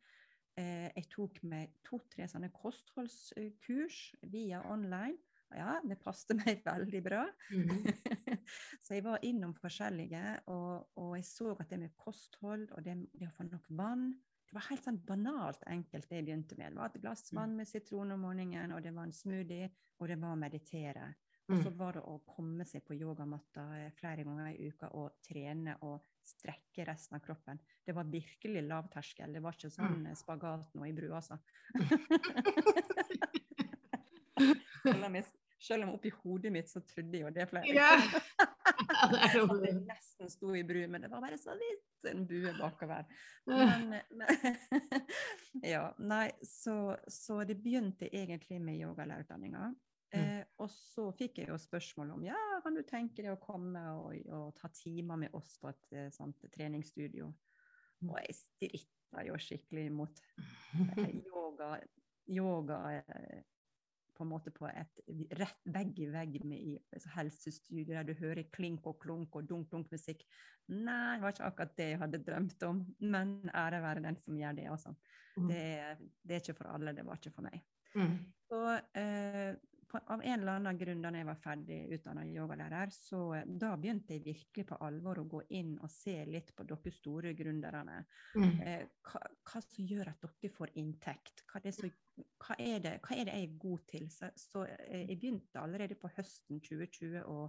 eh, 0.58 0.90
jeg 0.96 1.10
tok 1.14 1.38
meg 1.46 1.76
to-tre 1.86 2.26
sånne 2.28 2.50
kostholdskurs 2.56 4.00
via 4.34 4.64
online. 4.72 5.20
Ja, 5.56 5.78
det 5.84 6.00
passet 6.02 6.36
meg 6.42 6.64
veldig 6.68 7.02
bra. 7.06 7.24
Mm. 7.52 7.86
så 8.84 8.98
jeg 8.98 9.06
var 9.06 9.24
innom 9.26 9.54
forskjellige, 9.58 10.24
og, 10.54 10.90
og, 11.00 11.14
jeg 11.18 11.28
så 11.30 11.54
at 11.56 11.70
det 11.72 11.82
med 11.86 11.96
kosthold 12.00 12.68
og 12.72 12.84
det, 12.86 12.98
det, 13.14 13.30
å 13.30 13.36
få 13.38 13.48
nok 13.48 13.70
vann 13.80 14.10
Det 14.48 14.56
var 14.56 14.68
helt 14.70 14.84
sånn 14.86 15.00
banalt 15.04 15.64
enkelt 15.68 16.08
det 16.10 16.22
jeg 16.22 16.28
begynte 16.30 16.58
med. 16.60 16.72
Det 16.72 16.80
var 16.80 16.92
et 16.92 17.02
glass 17.04 17.26
mm. 17.32 17.40
vann 17.40 17.56
med 17.60 17.68
sitron 17.68 18.16
om 18.16 18.22
morgenen, 18.24 18.76
og 18.76 18.84
det 18.84 18.94
var 18.96 19.08
en 19.08 19.16
smoothie, 19.16 19.72
og 20.00 20.08
det 20.08 20.20
var 20.22 20.36
å 20.36 20.40
meditere. 20.40 21.10
Og 21.48 21.62
så 21.64 21.72
mm. 21.72 21.78
var 21.80 21.96
det 21.96 22.04
å 22.04 22.18
komme 22.28 22.66
seg 22.68 22.84
på 22.84 22.96
yogamatta 22.98 23.64
eh, 23.78 23.92
flere 23.96 24.26
ganger 24.28 24.50
i 24.52 24.68
uka 24.68 24.90
og 25.00 25.20
trene 25.24 25.78
og 25.88 26.04
strekke 26.28 26.84
resten 26.90 27.16
av 27.16 27.24
kroppen. 27.24 27.60
Det 27.88 27.96
var 27.96 28.10
virkelig 28.12 28.66
lavterskel. 28.68 29.32
Det 29.32 29.44
var 29.44 29.56
ikke 29.56 29.72
sånn 29.72 30.02
mm. 30.04 30.18
spagat 30.20 30.76
nå 30.76 30.90
i 30.90 30.96
brua, 30.96 31.22
altså. 31.22 31.40
Selv 35.60 35.88
om 35.88 35.96
oppi 35.96 36.12
hodet 36.14 36.52
mitt 36.54 36.70
så 36.70 36.84
trodde 36.86 37.18
jeg 37.18 37.26
jo 37.26 37.32
det 37.34 37.48
flere 37.50 37.66
ganger. 37.66 37.80
Ja, 37.82 38.28
det 39.58 39.66
jeg 39.66 39.80
nesten 39.88 40.30
sto 40.30 40.52
i 40.54 40.62
bru, 40.68 40.84
men 40.92 41.02
det 41.02 41.10
var 41.10 41.24
bare 41.24 41.40
så 41.42 41.56
vidt 41.58 42.12
en 42.12 42.28
bue 42.30 42.54
bakover. 42.60 43.08
Men, 43.50 43.96
men 44.14 45.02
ja, 45.74 45.88
nei, 45.98 46.30
så, 46.46 46.94
så, 47.10 47.42
det 47.48 47.58
begynte 47.64 48.10
egentlig 48.12 48.62
med 48.62 48.78
yogalærerutdanninga. 48.84 49.72
Mm. 50.14 50.22
Eh, 50.22 50.44
og 50.64 50.70
så 50.72 51.10
fikk 51.18 51.42
jeg 51.42 51.50
jo 51.50 51.58
spørsmål 51.60 52.14
om 52.16 52.24
ja, 52.24 52.38
kan 52.64 52.78
du 52.78 52.84
tenke 52.88 53.26
deg 53.26 53.34
å 53.34 53.42
komme 53.42 53.82
og, 53.98 54.14
og 54.32 54.54
ta 54.56 54.70
timer 54.72 55.26
med 55.26 55.36
oss 55.36 55.58
på 55.60 55.74
et 55.74 55.98
eh, 55.98 56.08
sånt 56.16 56.46
treningsstudio. 56.54 57.34
Mm. 58.06 58.14
Og 58.14 58.22
jeg 58.22 58.38
stritta 58.38 59.26
jo 59.26 59.42
skikkelig 59.42 59.90
imot 59.90 60.22
yoga, 61.26 61.74
yoga 62.30 62.82
eh, 63.02 63.42
på 64.18 64.26
en 64.26 64.32
måte 64.32 64.52
på 64.54 64.68
et 64.70 65.02
rett 65.38 65.70
vegg 65.74 66.00
i 66.02 66.10
vegg 66.12 66.40
med 66.48 66.58
i 66.58 67.04
helsestudio, 67.14 67.94
der 67.94 68.08
du 68.08 68.14
hører 68.18 68.50
klink 68.54 68.88
og 68.90 68.98
klunk 69.04 69.38
og 69.38 69.48
dunk-dunk-musikk. 69.50 70.26
Nei, 70.74 71.16
det 71.16 71.24
var 71.24 71.36
ikke 71.36 71.48
akkurat 71.52 71.78
det 71.78 71.90
jeg 71.94 72.02
hadde 72.02 72.24
drømt 72.26 72.68
om, 72.68 72.82
men 73.14 73.38
ære 73.54 73.84
være 73.86 74.04
den 74.08 74.20
som 74.20 74.40
gjør 74.40 74.58
det, 74.58 74.68
altså. 74.74 74.94
Mm. 75.38 75.48
Det, 75.52 75.64
det, 76.24 76.36
er 76.36 76.42
ikke 76.42 76.58
for 76.58 76.74
alle, 76.74 76.96
det 76.98 77.06
var 77.08 77.22
ikke 77.22 77.36
for 77.36 77.46
meg. 77.46 77.62
Mm. 77.96 78.18
Så 78.50 78.62
eh, 79.00 79.54
av 79.96 80.22
en 80.24 80.40
eller 80.40 80.58
annen 80.60 80.78
grunn 80.78 81.02
da 81.04 81.12
jeg 81.16 81.28
var 81.28 81.40
ferdig 81.40 81.78
utdanna 81.96 82.26
yogalærer, 82.28 82.92
så 82.94 83.22
eh, 83.38 83.46
da 83.48 83.72
begynte 83.80 84.18
jeg 84.18 84.26
virkelig 84.26 84.66
på 84.68 84.80
alvor 84.84 85.22
å 85.22 85.28
gå 85.32 85.42
inn 85.60 85.78
og 85.80 85.92
se 85.92 86.18
litt 86.28 86.54
på 86.56 86.66
dere 86.68 86.94
store 86.94 87.34
gründerne. 87.38 88.02
Mm. 88.36 88.60
Eh, 88.66 88.84
hva, 89.08 89.24
hva, 89.48 89.64
som 89.64 89.88
gjør 89.88 90.12
at 90.12 90.28
dere 90.28 90.54
får 90.58 90.76
inntekt? 90.82 91.46
Hva 91.48 91.64
er, 91.64 91.76
så, 91.76 91.90
hva 92.44 92.60
er, 92.60 92.78
det, 92.84 92.94
hva 93.06 93.16
er 93.16 93.30
det, 93.30 93.40
jeg 93.40 93.50
er 93.50 93.58
god 93.64 93.88
til? 93.94 94.12
Så, 94.12 94.32
så 94.36 94.68
eh, 94.68 95.08
jeg 95.08 95.20
begynte 95.22 95.64
allerede 95.64 96.00
på 96.00 96.12
høsten 96.18 96.62
2020 96.68 97.24
å, 97.24 97.40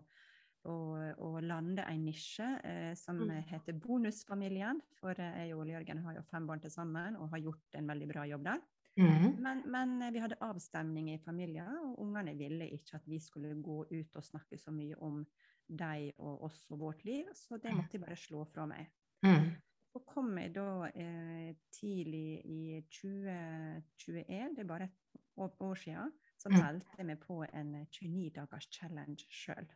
å, 0.71 0.78
å 1.26 1.35
lande 1.42 1.87
en 1.90 2.07
nisje 2.07 2.49
eh, 2.62 2.95
som 2.99 3.25
mm. 3.25 3.37
heter 3.50 3.78
Bonusfamilien. 3.83 4.83
For 5.00 5.18
eh, 5.18 5.45
jeg 5.49 5.59
og 5.59 5.75
Jørgen 5.75 6.07
har 6.07 6.18
jo 6.21 6.26
fem 6.30 6.47
barn 6.49 6.62
til 6.62 6.75
sammen 6.75 7.18
og 7.18 7.33
har 7.35 7.47
gjort 7.50 7.80
en 7.80 7.95
veldig 7.95 8.12
bra 8.14 8.30
jobb 8.30 8.47
der. 8.52 8.66
Mm. 8.98 9.36
Men, 9.42 9.62
men, 9.70 10.02
eh, 10.02 10.10
vi 10.12 10.22
hadde 10.22 10.40
avstemning 10.42 11.12
i 11.12 11.20
familien, 11.22 11.76
og 11.84 12.00
ungene 12.02 12.34
ville 12.38 12.66
ikke 12.74 12.98
at 12.98 13.06
vi 13.06 13.20
skulle 13.22 13.54
gå 13.62 13.84
ut 13.90 14.16
og 14.18 14.24
snakke 14.24 14.58
så 14.58 14.74
mye 14.74 14.98
om 15.06 15.22
dem 15.68 16.10
og 16.18 16.44
oss 16.48 16.64
og 16.72 16.80
vårt 16.80 17.04
liv, 17.04 17.28
så 17.34 17.58
det 17.62 17.74
måtte 17.76 17.98
jeg 17.98 18.02
bare 18.02 18.16
slå 18.16 18.44
fra 18.50 18.66
meg. 18.66 18.88
Mm. 19.22 19.50
Så 19.92 20.00
kom 20.08 20.32
jeg 20.38 20.54
da 20.56 20.88
eh, 20.90 21.52
tidlig 21.72 22.40
i 22.44 22.80
2021, 22.90 24.56
det 24.56 24.64
er 24.64 24.72
bare 24.72 24.88
et 24.88 25.36
år, 25.38 25.74
siden, 25.74 26.10
så 26.38 26.50
mm. 26.50 26.56
meldte 26.58 26.98
jeg 26.98 27.06
meg 27.06 27.20
på 27.22 27.38
en 27.46 27.70
29 27.84 28.32
dagers 28.34 28.68
challenge 28.74 29.28
sjøl. 29.30 29.70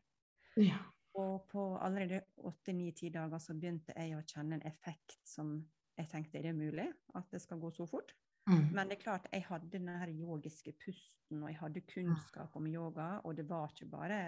Ja. 0.57 0.81
Og 1.21 1.47
på 1.53 1.77
allerede 1.77 2.23
8-9-10 2.37 3.13
dager 3.13 3.39
så 3.39 3.55
begynte 3.55 3.95
jeg 3.97 4.17
å 4.17 4.25
kjenne 4.27 4.59
en 4.59 4.67
effekt 4.69 5.19
som 5.29 5.61
jeg 5.99 6.09
tenkte 6.09 6.41
er 6.41 6.49
det 6.49 6.55
mulig, 6.57 6.89
at 7.15 7.29
det 7.31 7.43
skal 7.43 7.61
gå 7.61 7.71
så 7.71 7.87
fort. 7.87 8.15
Mm. 8.51 8.73
Men 8.75 8.89
det 8.91 8.97
er 8.97 9.03
klart, 9.03 9.27
jeg 9.33 9.45
hadde 9.47 9.71
den 9.71 9.89
her 9.89 10.11
yogiske 10.11 10.73
pusten, 10.85 11.43
og 11.43 11.51
jeg 11.51 11.59
hadde 11.61 11.85
kunnskap 11.87 12.57
om 12.59 12.67
yoga, 12.67 13.21
og 13.23 13.37
det 13.39 13.45
var 13.49 13.71
ikke 13.71 13.91
bare 13.91 14.19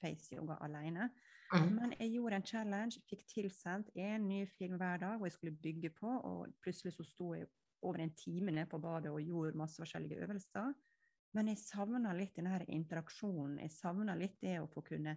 face-yoga 0.00 0.58
alene. 0.60 1.08
Mm. 1.52 1.72
Men 1.78 1.94
jeg 1.98 2.12
gjorde 2.12 2.36
en 2.36 2.46
challenge, 2.46 3.00
fikk 3.08 3.24
tilsendt 3.32 3.90
en 3.96 4.28
ny 4.28 4.44
film 4.58 4.76
hver 4.80 5.00
dag, 5.00 5.16
og 5.16 5.26
jeg 5.28 5.36
skulle 5.38 5.56
bygge 5.56 5.90
på, 5.96 6.08
og 6.08 6.52
plutselig 6.60 6.92
så 6.98 7.06
sto 7.08 7.32
jeg 7.34 7.48
over 7.82 8.04
en 8.04 8.14
time 8.14 8.52
nede 8.52 8.68
på 8.70 8.78
badet 8.78 9.10
og 9.10 9.22
gjorde 9.22 9.58
masse 9.58 9.80
forskjellige 9.80 10.20
øvelser. 10.26 10.72
Men 11.32 11.48
jeg 11.48 11.62
savna 11.62 12.12
litt 12.12 12.36
den 12.36 12.50
her 12.52 12.64
interaksjonen. 12.68 13.58
Jeg 13.64 13.72
savna 13.72 14.14
litt 14.14 14.36
det 14.44 14.58
å 14.60 14.68
få 14.70 14.84
kunne 14.84 15.16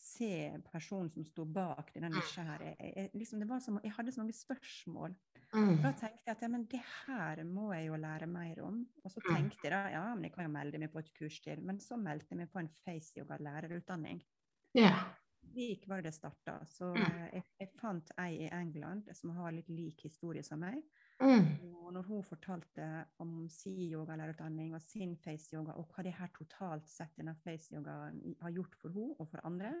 se 0.00 0.32
personen 0.70 1.10
som 1.12 1.26
sto 1.28 1.44
bak 1.44 1.90
denne 1.94 2.08
nisja 2.14 2.44
her. 2.46 2.62
Jeg, 2.70 2.92
jeg, 2.96 3.10
liksom, 3.18 3.42
som, 3.60 3.80
jeg 3.84 3.92
hadde 3.96 4.14
så 4.14 4.22
mange 4.22 4.36
spørsmål. 4.36 5.16
Mm. 5.50 5.80
Da 5.82 5.90
tenkte 5.98 6.28
jeg 6.28 6.36
at 6.36 6.42
ja, 6.44 6.48
men 6.52 6.66
det 6.70 6.80
her 6.86 7.40
må 7.46 7.72
jeg 7.74 7.88
jo 7.88 7.96
lære 7.98 8.26
mer 8.30 8.60
om. 8.62 8.84
Og 9.04 9.10
så 9.10 9.22
mm. 9.22 9.30
tenkte 9.32 9.66
jeg 9.66 9.72
da 9.74 9.80
ja, 9.90 10.04
men 10.14 10.28
jeg 10.28 10.34
kan 10.36 10.46
jo 10.46 10.52
melde 10.54 10.82
meg 10.82 10.92
på 10.92 11.02
et 11.02 11.10
kurs 11.16 11.40
til. 11.42 11.64
Men 11.66 11.80
så 11.82 11.98
meldte 11.98 12.34
jeg 12.34 12.42
meg 12.42 12.52
på 12.52 12.62
en 12.62 12.70
face-yoga-lærerutdanning. 12.84 14.22
Yeah. 14.78 15.02
Slik 15.40 15.88
var 15.88 16.02
det 16.02 16.12
starta. 16.14 16.60
Så 16.66 16.92
mm. 16.94 17.02
Eh, 17.02 17.26
jeg, 17.34 17.44
jeg, 17.58 17.70
fant 17.80 18.12
ei 18.22 18.44
i 18.46 18.50
England 18.54 19.10
som 19.16 19.34
har 19.34 19.54
litt 19.56 19.70
lik 19.72 20.04
historie 20.06 20.44
som 20.46 20.62
meg. 20.62 20.82
Mm. 21.20 21.48
Og 21.82 21.92
når 21.96 22.06
hun 22.06 22.24
fortalte 22.24 22.86
om 23.20 23.48
sin 23.52 23.80
yogalærerutdanning 23.90 24.76
og 24.76 24.84
sin 24.84 25.16
face-yoga, 25.24 25.74
og 25.76 25.90
hva 25.90 26.04
det 26.06 26.14
her 26.16 26.30
totalt 26.36 26.86
sett 26.88 27.16
denne 27.18 27.34
face-yogaen 27.42 28.22
har 28.40 28.54
gjort 28.54 28.78
for 28.78 28.94
henne 28.94 29.18
og 29.18 29.32
for 29.32 29.42
andre 29.48 29.74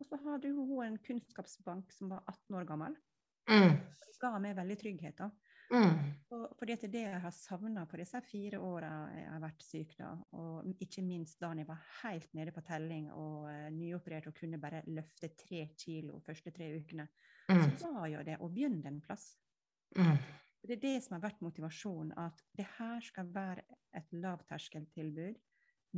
Og 0.00 0.06
så 0.08 0.16
hadde 0.22 0.54
hun 0.54 0.84
en 0.86 1.00
kunnskapsbank 1.04 1.90
som 1.92 2.14
var 2.14 2.22
18 2.30 2.56
år 2.56 2.64
gammel. 2.70 2.94
Mm. 3.50 3.78
Det 4.02 4.18
ga 4.22 4.36
meg 4.42 4.56
veldig 4.58 4.78
trygghet. 4.78 5.18
da. 5.18 5.30
Mm. 5.72 5.94
Og, 6.36 6.42
fordi 6.58 6.74
det 6.92 7.00
jeg 7.06 7.20
har 7.22 7.32
savna 7.32 7.86
på 7.88 7.96
disse 7.96 8.20
fire 8.26 8.58
åra 8.60 8.90
jeg 9.14 9.28
har 9.30 9.40
vært 9.40 9.64
syk, 9.64 9.94
da, 9.96 10.10
og 10.36 10.82
ikke 10.84 11.04
minst 11.06 11.40
da 11.40 11.52
jeg 11.56 11.68
var 11.68 11.80
helt 12.02 12.34
nede 12.36 12.52
på 12.52 12.64
telling 12.66 13.08
og 13.14 13.48
uh, 13.48 13.70
nyoperert 13.72 14.28
og 14.28 14.36
kunne 14.36 14.60
bare 14.60 14.82
løfte 14.92 15.32
tre 15.38 15.64
kilo 15.80 16.20
første 16.26 16.52
tre 16.52 16.68
ukene, 16.76 17.08
mm. 17.48 17.72
så 17.80 17.92
var 17.96 18.10
jo 18.12 18.24
det 18.26 18.36
å 18.40 18.50
begynne 18.52 18.92
en 18.92 19.00
plass. 19.04 19.30
Mm. 19.96 20.20
Det 20.62 20.76
er 20.76 20.82
det 20.84 20.96
som 21.02 21.16
har 21.16 21.24
vært 21.24 21.40
motivasjonen, 21.42 22.12
at 22.20 22.44
det 22.58 22.68
her 22.76 23.00
skal 23.02 23.32
være 23.32 23.64
et 23.96 24.12
lavterskeltilbud, 24.14 25.40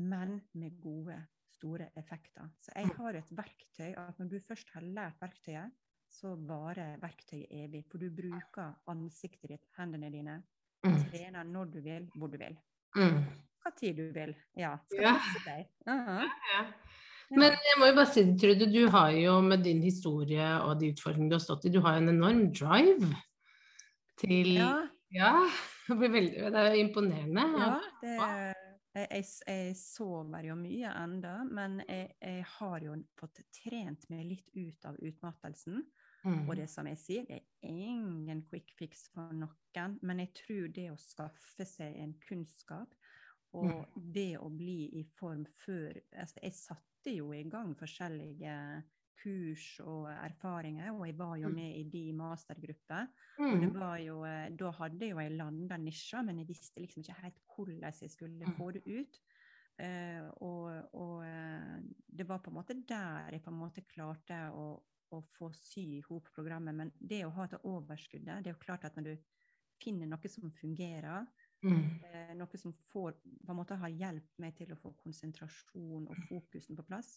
men 0.00 0.38
med 0.58 0.78
gode, 0.82 1.18
store 1.54 1.90
effekter. 1.98 2.46
Så 2.62 2.72
jeg 2.74 2.88
mm. 2.88 2.94
har 2.98 3.18
et 3.18 3.34
verktøy 3.34 3.90
at 4.00 4.18
når 4.18 4.30
du 4.32 4.38
først 4.46 4.70
har 4.74 4.86
lært 4.86 5.20
verktøyet, 5.22 5.74
så 6.14 6.35
varer 6.49 6.99
verktøyet 7.02 7.50
evig. 7.50 7.85
For 7.90 8.02
du 8.02 8.11
bruker 8.14 8.75
ansiktet 8.90 9.50
ditt, 9.50 9.64
hendene 9.78 10.12
dine, 10.14 10.38
mm. 10.87 11.00
trener 11.11 11.49
når 11.49 11.73
du 11.75 11.80
vil, 11.85 12.06
hvor 12.14 12.30
du 12.33 12.38
vil. 12.40 12.56
Mm. 12.97 13.25
Hva 13.64 13.73
tid 13.78 13.99
du 13.99 14.06
vil. 14.14 14.35
Ja. 14.59 14.76
Skal 14.90 15.09
ja. 15.09 15.16
passe 15.18 15.44
deg. 15.49 15.66
Uh 15.88 15.94
-huh. 15.94 16.23
ja, 16.23 16.30
ja. 16.54 16.64
Men 17.30 17.54
jeg 17.56 17.78
må 17.80 17.87
jo 17.88 17.94
bare 17.97 18.11
si 18.12 18.25
Trude, 18.40 18.66
du 18.73 18.88
har 18.92 19.11
jo 19.16 19.38
med 19.40 19.64
din 19.64 19.83
historie 19.83 20.49
og 20.62 20.80
de 20.80 20.92
utfordringene 20.92 21.33
du 21.33 21.38
har 21.38 21.44
stått 21.44 21.64
i, 21.64 21.73
du 21.73 21.80
har 21.80 21.97
en 21.97 22.09
enorm 22.12 22.52
drive 22.52 23.09
til 24.21 24.54
Ja. 24.59 24.75
ja 25.14 25.33
det, 26.00 26.12
veldig, 26.12 26.52
det 26.52 26.61
er 26.61 26.76
imponerende. 26.80 27.47
Ja, 27.59 27.73
det, 28.02 28.14
jeg, 28.94 29.09
jeg, 29.11 29.25
jeg, 29.49 29.76
sover 29.76 30.47
jo 30.47 30.54
mye 30.54 30.92
enda, 31.02 31.35
men 31.50 31.80
jeg, 31.88 32.12
jeg, 32.23 32.44
har 32.59 32.85
jo 32.85 32.94
fått 33.18 33.42
trent 33.59 34.06
meg 34.12 34.28
litt 34.28 34.52
ut 34.54 34.87
av 34.87 35.00
utmattelsen. 35.02 35.83
Mm. 36.24 36.48
Og 36.48 36.56
det 36.56 36.70
som 36.72 36.88
jeg 36.88 37.00
sier, 37.00 37.26
det 37.28 37.36
er 37.36 37.68
ingen 37.68 38.42
quick 38.48 38.72
fix 38.78 39.08
for 39.12 39.34
noen, 39.36 39.98
men 40.02 40.22
jeg 40.22 40.32
tror 40.40 40.70
det 40.72 40.88
å 40.92 41.00
skaffe 41.00 41.66
seg 41.68 41.98
en 42.00 42.14
kunnskap 42.24 42.96
og 43.54 43.68
mm. 43.70 44.08
det 44.14 44.32
å 44.40 44.48
bli 44.50 44.88
i 44.98 45.04
form 45.18 45.44
før 45.60 45.94
altså 46.10 46.42
Jeg 46.42 46.58
satte 46.58 47.14
jo 47.14 47.30
i 47.36 47.44
gang 47.50 47.74
forskjellige 47.78 48.56
kurs 49.24 49.66
og 49.84 50.08
erfaringer, 50.12 50.90
og 50.92 51.06
jeg 51.08 51.16
var 51.16 51.36
jo 51.40 51.48
mm. 51.48 51.54
med 51.56 51.76
i 51.78 51.84
de 51.92 52.02
mastergrupper. 52.16 53.06
Mm. 53.38 53.46
Og 53.46 53.60
det 53.62 53.68
mm. 53.70 53.78
var 53.78 54.00
jo, 54.02 54.16
eh, 54.28 54.48
da 54.58 54.72
hadde 54.80 55.10
jo 55.12 55.20
jeg 55.22 55.36
landa 55.38 55.78
nisja, 55.80 56.20
men 56.26 56.42
jeg 56.42 56.50
visste 56.50 56.82
liksom 56.82 57.04
ikke 57.04 57.20
helt 57.22 57.38
hvordan 57.54 57.94
jeg 58.02 58.12
skulle 58.12 58.50
mm. 58.50 58.56
få 58.58 58.70
det 58.76 58.84
ut. 58.84 59.20
Uh, 59.74 60.28
og, 60.46 60.66
og 60.94 61.14
uh, 61.26 61.78
det 62.06 62.28
var 62.28 62.38
på 62.38 62.52
en 62.52 62.54
måte 62.60 62.76
der 62.86 63.32
jeg 63.34 63.42
på 63.42 63.50
en 63.50 63.56
måte 63.58 63.82
klarte 63.90 64.36
å, 64.54 64.68
å 65.12 65.20
få 65.37 65.50
sy 65.58 65.84
i 65.99 66.02
hop 66.08 66.30
programmet. 66.34 66.76
Men 66.76 66.92
det 66.99 67.25
å 67.26 67.32
ha 67.37 67.49
det 67.50 67.62
overskuddet 67.68 68.44
det 68.44 68.52
er 68.52 68.56
jo 68.56 68.64
klart 68.64 68.87
at 68.88 68.96
når 68.96 69.11
du 69.11 69.14
finner 69.82 70.08
noe 70.08 70.30
som 70.30 70.50
fungerer, 70.54 71.26
mm. 71.64 71.84
eh, 72.08 72.32
noe 72.38 72.61
som 72.61 72.75
får, 72.92 73.16
på 73.44 73.52
en 73.52 73.58
måte 73.58 73.78
har 73.80 73.92
hjulpet 73.92 74.42
meg 74.42 74.56
til 74.58 74.73
å 74.73 74.80
få 74.80 74.94
konsentrasjon 75.02 76.08
og 76.08 76.26
fokusen 76.28 76.78
på 76.78 76.87
plass 76.88 77.16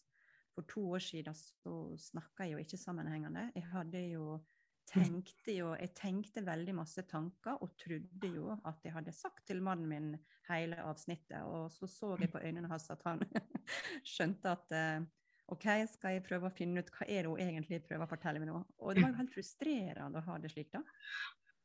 For 0.55 0.65
to 0.69 0.83
år 0.97 1.03
siden 1.03 1.35
så 1.37 1.73
snakka 2.01 2.47
jeg 2.47 2.55
jo 2.55 2.63
ikke 2.63 2.81
sammenhengende. 2.81 3.51
Jeg 3.55 3.67
hadde 3.71 4.05
jo 4.09 4.39
tenkte 4.87 5.51
jo 5.51 5.73
Jeg 5.75 5.91
tenkte 5.99 6.45
veldig 6.47 6.73
masse 6.77 7.03
tanker 7.09 7.59
og 7.61 7.75
trodde 7.79 8.29
jo 8.31 8.53
at 8.55 8.85
jeg 8.85 8.95
hadde 8.95 9.13
sagt 9.15 9.45
til 9.49 9.61
mannen 9.61 9.89
min 9.91 10.09
hele 10.47 10.79
avsnittet. 10.81 11.43
Og 11.43 11.71
så 11.75 11.89
så 11.91 12.15
jeg 12.21 12.31
på 12.31 12.41
øynene 12.41 12.71
hans 12.71 12.89
at 12.93 13.03
han 13.05 13.21
skjønte 14.15 14.55
at 14.55 14.75
eh, 14.75 15.07
OK, 15.53 15.65
skal 15.87 16.17
jeg 16.17 16.25
prøve 16.27 16.49
å 16.49 16.53
finne 16.55 16.83
ut 16.83 16.89
hva 16.91 17.07
er 17.07 17.23
det 17.23 17.31
hun 17.31 17.41
egentlig 17.41 17.81
prøver 17.85 18.03
å 18.03 18.11
fortelle 18.11 18.41
meg 18.43 18.49
nå? 18.51 18.61
Og 18.83 18.95
det 18.95 19.03
var 19.03 19.13
jo 19.13 19.19
helt 19.21 19.35
frustrerende 19.35 20.19
å 20.19 20.25
ha 20.27 20.37
det 20.43 20.51
slik, 20.51 20.71
da. 20.73 20.81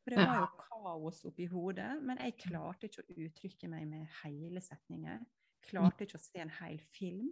For 0.03 0.15
det 0.15 0.27
var 0.27 0.41
jo 0.43 0.65
kaos 0.67 1.23
oppi 1.29 1.47
hodet. 1.51 1.91
Men 2.03 2.19
jeg 2.23 2.39
klarte 2.45 2.89
ikke 2.89 3.03
å 3.05 3.17
uttrykke 3.27 3.71
meg 3.71 3.87
med 3.91 4.07
hele 4.23 4.62
setninger. 4.62 5.23
Klarte 5.67 6.07
ikke 6.07 6.19
å 6.19 6.23
se 6.23 6.43
en 6.43 6.55
hel 6.61 6.79
film. 6.95 7.29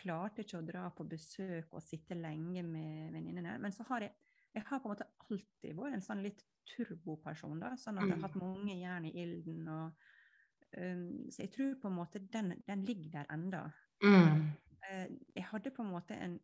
Klarte 0.00 0.42
ikke 0.42 0.58
å 0.58 0.66
dra 0.66 0.88
på 0.94 1.06
besøk 1.10 1.74
og 1.74 1.82
sitte 1.82 2.18
lenge 2.18 2.64
med 2.66 3.14
venninnene. 3.14 3.58
Men 3.62 3.74
så 3.74 3.86
har 3.90 4.06
jeg 4.06 4.14
jeg 4.54 4.64
har 4.66 4.80
på 4.82 4.88
en 4.88 4.94
måte 4.96 5.06
alltid 5.30 5.76
vært 5.78 5.96
en 5.96 6.02
sånn 6.04 6.24
litt 6.24 6.40
turboperson, 6.70 7.60
da, 7.62 7.74
sånn 7.78 8.00
at 8.00 8.08
jeg 8.08 8.16
har 8.16 8.24
hatt 8.26 8.38
mm. 8.38 8.42
mange 8.42 8.76
jern 8.78 9.06
i 9.06 9.12
ilden. 9.22 9.68
og 9.70 10.74
um, 10.74 11.04
Så 11.30 11.44
jeg 11.44 11.52
tror 11.54 11.76
på 11.82 11.90
en 11.90 11.98
måte 11.98 12.22
den, 12.32 12.56
den 12.66 12.82
ligger 12.88 13.20
der 13.20 13.30
enda. 13.34 13.62
Mm. 14.02 14.48
Uh, 14.90 15.06
jeg 15.36 15.46
hadde 15.52 15.72
på 15.74 15.84
en 15.86 15.94
måte 15.94 16.18
en 16.18 16.36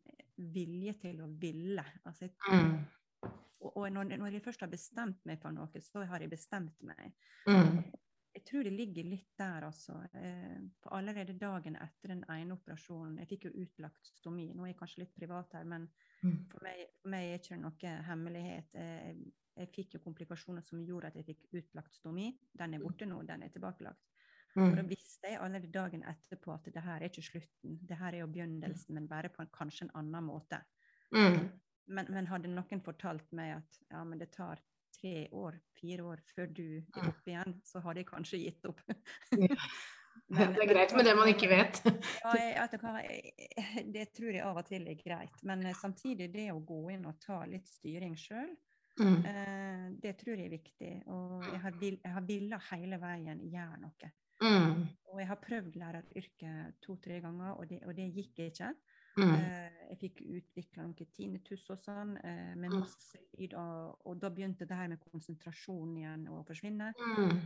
vilje 0.55 0.95
til 1.03 1.21
å 1.25 1.29
ville. 1.41 1.85
Altså, 2.07 2.27
jeg, 2.27 2.33
mm. 2.47 3.29
og, 3.65 3.71
og 3.71 3.87
når, 3.91 4.15
når, 4.15 4.37
jeg 4.37 4.45
først 4.47 4.65
har 4.65 4.71
bestemt 4.71 5.23
meg 5.27 5.41
for 5.41 5.55
noe, 5.55 5.83
så 5.83 6.05
har 6.07 6.23
jeg 6.23 6.31
bestemt 6.31 6.83
meg. 6.87 7.15
Mm. 7.49 7.81
Jeg 8.37 8.45
tror 8.45 8.67
det 8.67 8.75
ligger 8.75 9.07
litt 9.09 9.31
der, 9.39 9.65
altså. 9.65 9.95
Eh, 10.13 10.59
på 10.83 10.91
allerede 10.93 11.33
dagen 11.41 11.75
etter 11.81 12.11
den 12.13 12.19
ene 12.29 12.53
operasjonen 12.53 13.15
Jeg 13.23 13.31
fikk 13.31 13.47
jo 13.47 13.63
utlagt 13.63 14.11
stomi. 14.13 14.51
Nå 14.53 14.67
er 14.67 14.75
jeg 14.75 14.77
kanskje 14.77 15.01
litt 15.01 15.15
privat 15.17 15.55
her, 15.57 15.65
men 15.65 15.87
Mm. 16.23 16.37
For 16.51 16.63
meg, 16.65 16.85
for 17.01 17.13
meg 17.13 17.31
er 17.31 17.41
ikke 17.41 17.59
noe 17.61 17.93
hemmelighet. 18.07 18.77
Jeg, 18.77 19.17
jeg, 19.57 19.71
fikk 19.75 19.97
jo 19.97 20.03
komplikasjoner 20.05 20.65
som 20.65 20.81
gjorde 20.85 21.11
at 21.11 21.19
jeg 21.19 21.27
fikk 21.31 21.45
utlagt 21.59 21.97
stomi. 21.97 22.31
Den 22.57 22.77
er 22.77 22.83
borte 22.83 23.07
nå, 23.09 23.21
den 23.27 23.45
er 23.45 23.53
tilbakelagt. 23.53 24.01
Mm. 24.55 24.63
Og 24.65 24.77
da 24.79 24.85
visste 24.87 25.06
jeg 25.23 25.39
allerede 25.41 25.71
dagen 25.73 26.03
etterpå 26.07 26.53
at 26.53 26.69
det 26.73 26.83
her 26.83 27.01
er 27.01 27.09
ikke 27.09 27.25
slutten. 27.25 27.79
Det 27.89 27.97
her 27.97 28.13
er 28.13 28.21
jo 28.21 28.31
begynnelsen, 28.31 28.93
men 28.95 29.07
bare 29.09 29.31
på 29.33 29.41
en, 29.41 29.51
kanskje 29.53 29.87
en 29.87 29.95
annen 30.01 30.27
måte. 30.27 30.61
Mm. 31.11 31.47
Men, 31.87 32.09
men, 32.11 32.27
hadde 32.27 32.51
noen 32.51 32.83
fortalt 32.83 33.29
meg 33.35 33.57
at 33.57 33.79
ja, 33.89 34.03
men 34.03 34.19
det 34.19 34.29
tar 34.35 34.59
tre 34.97 35.27
år, 35.31 35.59
fire 35.77 36.03
år 36.03 36.23
før 36.35 36.49
du 36.51 36.65
er 36.79 37.07
oppe 37.07 37.31
igjen, 37.31 37.55
så 37.65 37.81
hadde 37.85 38.03
jeg 38.03 38.09
kanskje 38.09 38.41
gitt 38.45 38.67
opp. 38.69 38.83
Men, 40.27 40.51
det 40.51 40.63
er 40.63 40.69
greit 40.73 40.93
med 40.97 41.05
det 41.07 41.13
man 41.15 41.29
ikke 41.31 41.47
vet. 41.47 41.77
ja, 41.85 42.31
jeg, 42.35 43.83
det 43.93 44.07
tror 44.17 44.33
jeg 44.33 44.43
av 44.43 44.57
og 44.59 44.65
til 44.67 44.87
er 44.89 44.97
greit. 44.99 45.43
Men 45.47 45.61
eh, 45.63 45.77
samtidig, 45.77 46.31
det 46.33 46.49
å 46.51 46.57
gå 46.65 46.81
inn 46.95 47.05
og 47.07 47.19
ta 47.23 47.37
litt 47.47 47.69
styring 47.69 48.17
sjøl, 48.19 48.49
mm. 48.99 49.19
eh, 49.29 49.85
det 50.03 50.17
tror 50.19 50.35
jeg 50.35 50.49
er 50.49 50.55
viktig. 50.57 50.93
Og 51.13 51.45
jeg 51.47 51.61
har, 51.63 51.77
vil, 51.79 51.99
jeg 52.03 52.15
har 52.17 52.25
villa 52.27 52.59
hele 52.71 52.99
veien 52.99 53.43
gjøre 53.45 53.79
noe. 53.85 54.11
Mm. 54.43 54.83
Og 55.11 55.21
jeg 55.21 55.29
har 55.31 55.39
prøvd 55.41 55.77
læreryrket 55.81 56.81
to-tre 56.83 57.21
ganger, 57.23 57.55
og 57.55 57.69
det, 57.69 57.79
og 57.87 57.95
det, 57.97 58.09
gikk 58.13 58.43
ikke. 58.47 58.73
Mm. 59.17 59.31
Uh, 59.33 59.77
jeg 59.89 59.97
fikk 60.03 60.19
utvikla 60.29 60.83
noe 60.85 61.07
tinnitus 61.15 61.63
og 61.73 61.79
sånn, 61.81 62.17
uh, 62.21 62.51
med 62.53 62.69
mm. 62.69 62.75
masse 62.75 63.23
lyd, 63.39 63.55
og, 63.57 63.97
og, 64.05 64.19
da 64.21 64.29
begynte 64.33 64.67
det 64.69 64.77
her 64.77 64.91
med 64.91 65.01
konsentrasjon 65.07 65.95
igjen 65.97 66.27
å 66.29 66.43
forsvinne. 66.45 66.91
Mm 67.01 67.41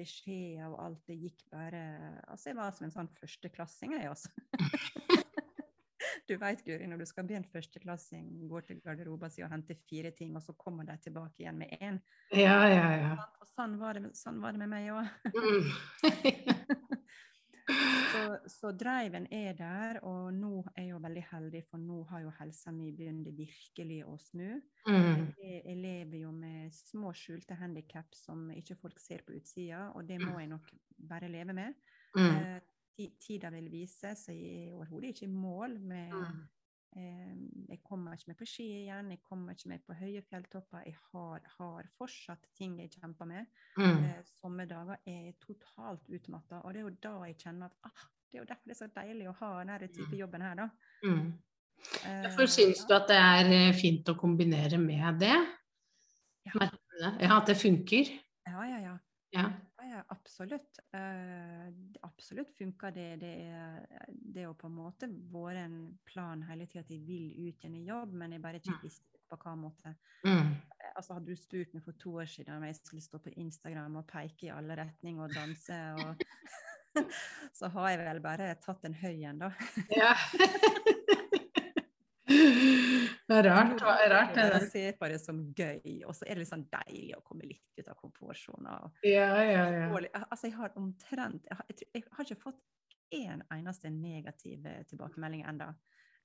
beskjed 0.00 0.64
og 0.68 0.78
alt. 0.84 1.00
Det 1.08 1.18
gikk 1.18 1.46
bare 1.52 1.82
Altså, 2.28 2.50
jeg 2.50 2.58
var 2.58 2.74
som 2.74 2.88
en 2.88 2.94
sånn 2.94 3.12
førsteklassing, 3.18 3.96
jeg, 3.98 4.10
altså. 4.10 4.30
du 6.30 6.36
vet, 6.38 6.62
Guri, 6.66 6.86
når 6.86 7.02
du 7.02 7.06
skal 7.08 7.26
bli 7.26 7.36
en 7.38 7.46
førsteklassing, 7.52 8.28
går 8.50 8.68
til 8.68 8.80
garderoben 8.84 9.32
sin 9.32 9.46
og 9.46 9.50
henter 9.54 9.78
fire 9.90 10.12
ting, 10.16 10.36
og 10.38 10.44
så 10.44 10.54
kommer 10.58 10.86
de 10.86 10.96
tilbake 11.02 11.42
igjen 11.42 11.58
med 11.58 11.74
én. 11.80 11.98
Ja, 12.30 12.60
ja, 12.70 12.86
ja. 13.00 13.12
Og 13.42 13.50
sånn 13.56 13.74
var 13.80 13.98
det, 13.98 14.12
sånn 14.18 14.38
var 14.42 14.54
det 14.54 14.62
med 14.62 14.70
meg 14.70 14.92
òg. 14.94 15.06
Så, 18.10 18.22
så, 18.50 18.70
driven 18.74 19.28
er 19.30 19.54
der, 19.54 20.00
og 20.06 20.32
nå 20.34 20.64
er 20.72 20.82
jeg 20.82 20.88
jo 20.90 20.96
veldig 21.04 21.22
heldig, 21.30 21.60
for 21.70 21.82
nå 21.82 22.00
har 22.10 22.24
jo 22.24 22.32
helsa 22.40 22.72
mi 22.74 22.88
begynt 22.96 23.28
virkelig 23.36 24.00
å 24.10 24.16
snu. 24.18 24.58
Mm. 24.88 25.28
Jeg, 25.38 25.60
jeg, 25.60 25.76
lever 25.78 26.16
jo 26.24 26.32
med 26.34 26.74
små 26.74 27.12
skjulte 27.14 27.54
handikap 27.60 28.10
som 28.18 28.48
ikke 28.54 28.78
folk 28.80 28.98
ser 28.98 29.22
på 29.26 29.36
utsida, 29.38 29.86
og 29.94 30.08
det 30.08 30.18
må 30.24 30.40
jeg 30.40 30.50
nok 30.50 30.66
bare 31.10 31.30
leve 31.30 31.54
med. 31.56 31.78
Mm. 32.18 32.58
Eh, 33.00 33.12
tida 33.20 33.50
vil 33.54 33.68
vise, 33.72 34.14
så 34.16 34.34
jeg 34.34 34.64
er 34.66 34.72
overhodet 34.76 35.14
ikke 35.14 35.26
i 35.26 35.32
mål 35.32 35.76
med 35.80 36.14
mm. 36.14 36.40
eh, 37.00 37.34
Jeg 37.70 37.82
kommer 37.86 38.16
ikke 38.16 38.32
meg 38.32 38.38
på 38.40 38.48
ski 38.48 38.68
igjen, 38.82 39.10
jeg 39.14 39.22
kommer 39.26 39.56
ikke 39.56 39.72
meg 39.72 39.84
på 39.86 39.96
høye 39.98 40.22
fjelltopper. 40.28 40.86
Jeg 40.86 40.96
har, 41.10 41.44
har 41.58 41.90
fortsatt 41.98 42.48
ting 42.58 42.78
jeg 42.82 42.92
kjemper 42.96 43.28
med. 43.30 43.50
Mm. 43.78 44.08
Eh, 44.08 44.24
sommerdager 44.40 45.00
er 45.06 45.36
totalt 45.42 46.08
utmatta, 46.08 46.64
og 46.64 46.74
det 46.74 46.82
er 46.82 46.88
jo 46.88 46.96
da 47.08 47.14
jeg 47.28 47.38
kjenner 47.44 47.70
at 47.70 47.90
ah, 47.90 48.08
det 48.30 48.38
er 48.38 48.44
jo 48.44 48.48
derfor 48.48 48.70
det 48.70 48.74
er 48.76 48.78
så 48.78 48.90
deilig 48.94 49.30
å 49.30 49.38
ha 49.40 49.52
denne 49.58 49.88
type 49.90 50.12
mm. 50.12 50.18
jobben 50.20 50.44
her, 50.46 50.58
da. 50.60 50.68
Mm. 51.06 51.30
Derfor 52.04 52.44
uh, 52.44 52.52
syns 52.52 52.84
du 52.86 52.92
at 52.94 53.08
det 53.08 53.16
er 53.18 53.54
eh, 53.56 53.72
fint 53.74 54.10
å 54.12 54.14
kombinere 54.20 54.78
med 54.78 55.22
det? 55.22 55.36
Ja. 56.50 56.68
ja, 57.00 57.36
at 57.36 57.48
det 57.48 57.56
funker? 57.58 58.12
Ja, 58.48 58.62
ja, 58.68 58.78
ja. 58.84 58.94
ja. 59.36 59.46
Absolutt. 60.08 60.80
Uh, 60.94 61.68
absolutt 62.06 62.54
funker 62.58 62.94
det. 62.94 63.08
Det, 63.20 63.34
er, 63.50 64.08
det 64.08 64.46
jo 64.46 64.56
på 64.58 64.70
en 64.70 64.76
måte 64.78 65.08
vært 65.32 65.64
en 65.64 65.78
plan 66.08 66.42
hele 66.48 66.66
tida 66.66 66.84
at 66.84 66.92
jeg 66.94 67.04
vil 67.06 67.30
ut 67.36 67.64
igjen 67.64 67.78
i 67.78 67.86
jobb, 67.88 68.14
men 68.22 68.36
jeg 68.36 68.44
bare 68.44 68.62
ikke 68.62 68.76
mm. 68.78 68.82
visste 68.84 69.22
på 69.30 69.38
hva 69.44 69.54
måte. 69.58 69.94
Mm. 70.26 70.56
Eh, 70.56 70.90
altså 70.94 71.16
Hadde 71.16 71.30
du 71.30 71.38
spurt 71.38 71.76
meg 71.76 71.84
for 71.86 71.98
to 72.02 72.16
år 72.22 72.30
siden 72.30 72.56
om 72.56 72.66
jeg 72.66 72.80
skulle 72.80 73.04
stå 73.04 73.20
på 73.22 73.34
Instagram 73.38 74.00
og 74.00 74.08
peke 74.10 74.48
i 74.48 74.54
alle 74.54 74.78
retninger 74.80 75.28
og 75.28 75.36
danse 75.36 75.78
og 76.00 76.24
så 77.58 77.68
har 77.68 77.90
jeg 77.90 78.00
vel 78.02 78.22
bare 78.24 78.54
tatt 78.64 78.86
en 78.88 78.96
høy 79.02 79.24
en, 79.28 79.44
da. 79.44 79.52
ja. 79.94 80.14
Det 83.30 83.36
er 83.38 83.46
rart. 83.46 83.76
Det 83.78 83.90
er 83.94 84.10
rart 84.10 84.32
det 84.34 84.44
Jeg 84.50 84.68
ser 84.72 84.96
på 84.98 85.08
det 85.12 85.20
som 85.22 85.38
gøy, 85.54 86.00
og 86.02 86.16
så 86.18 86.26
er 86.26 86.34
det 86.34 86.42
litt 86.42 86.50
sånn 86.50 86.66
deilig 86.72 87.14
å 87.14 87.22
komme 87.22 87.46
litt 87.46 87.78
ut 87.78 87.86
av 87.92 87.94
komfortsonen. 88.00 88.90
Ja, 89.06 89.28
ja, 89.46 89.68
ja. 89.70 89.84
Altså, 90.24 90.48
jeg 90.48 90.56
har 90.56 90.74
omtrent 90.80 91.46
jeg 91.46 91.60
har, 91.60 91.70
jeg, 91.78 92.02
har 92.16 92.26
ikke 92.26 92.42
fått 92.42 92.58
én 93.14 93.44
eneste 93.54 93.92
negativ 93.94 94.66
tilbakemelding 94.90 95.46
ennå. 95.46 95.70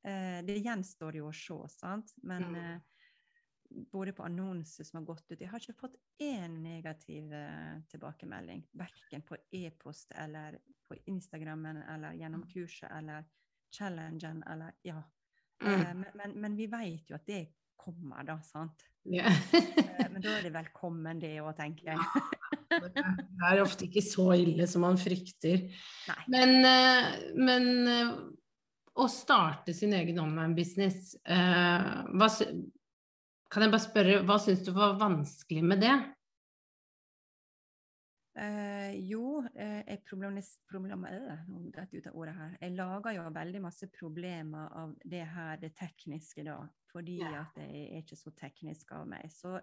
Eh, 0.06 0.42
det 0.48 0.58
gjenstår 0.66 1.22
jo 1.22 1.30
å 1.30 1.38
se, 1.38 1.60
sant. 1.76 2.16
Men 2.26 2.50
mm. 2.50 2.60
eh, 2.64 3.86
både 3.94 4.18
på 4.18 4.26
annonser 4.26 4.90
som 4.90 5.04
har 5.04 5.10
gått 5.14 5.30
ut. 5.30 5.38
Jeg 5.38 5.54
har 5.54 5.62
ikke 5.62 5.78
fått 5.86 6.02
én 6.26 6.58
negativ 6.66 7.30
tilbakemelding. 7.94 8.66
Verken 8.82 9.26
på 9.30 9.38
e-post 9.54 10.14
eller 10.18 10.58
på 10.90 10.98
Instagrammen 11.14 11.84
eller 11.86 12.18
gjennom 12.18 12.48
mm. 12.48 12.54
kurset 12.54 12.90
eller 12.98 13.30
challengen 13.78 14.42
eller 14.50 14.74
Ja. 14.82 15.04
Mm. 15.64 15.72
Uh, 15.74 15.94
men, 15.96 16.06
men, 16.20 16.36
men, 16.44 16.58
vi 16.58 16.68
vet 16.72 17.10
jo 17.10 17.18
at 17.18 17.26
det 17.30 17.44
kommer, 17.80 18.24
da, 18.28 18.40
sant? 18.44 18.88
Yeah. 19.06 19.34
men 20.12 20.22
da 20.24 20.34
er 20.34 20.48
det 20.48 20.54
velkommen, 20.56 21.20
det 21.22 21.36
òg, 21.44 21.54
tenker 21.60 21.94
jeg. 21.94 22.00
det 22.72 23.50
er 23.52 23.62
ofte 23.62 23.86
ikke 23.86 24.04
så 24.04 24.32
ille 24.42 24.66
som 24.70 24.82
man 24.88 24.98
frykter. 24.98 25.68
Nei. 26.10 26.24
Men, 26.34 26.50
men 27.38 27.68
å 28.98 29.06
starte 29.12 29.76
sin 29.78 29.94
egen 29.94 30.18
online-business, 30.24 31.14
kan 33.56 33.62
jeg 33.62 33.72
bare 33.76 33.84
spørre, 33.86 34.18
hva 34.26 34.40
syns 34.42 34.66
du 34.66 34.74
var 34.76 34.98
vanskelig 34.98 35.64
med 35.70 35.86
det? 35.86 35.94
Uh, 38.36 38.92
jo, 39.08 39.40
uh, 39.46 39.82
jeg 39.88 40.02
problem, 40.68 41.06
ordet 42.12 42.36
her. 42.36 42.58
Jeg 42.62 42.76
lager 42.76 43.16
jo 43.16 43.30
veldig 43.38 43.62
masse 43.64 43.88
problemer 43.96 44.74
av 44.76 44.96
det 45.06 45.24
her, 45.36 45.56
det 45.62 45.72
tekniske, 45.80 46.44
da. 46.44 46.58
Fordi 46.92 47.20
ja. 47.22 47.46
at 47.46 47.62
jeg 47.64 47.86
er 47.86 48.04
ikke 48.04 48.20
så 48.20 48.34
teknisk 48.36 48.92
av 48.96 49.08
meg. 49.08 49.32
Så, 49.32 49.56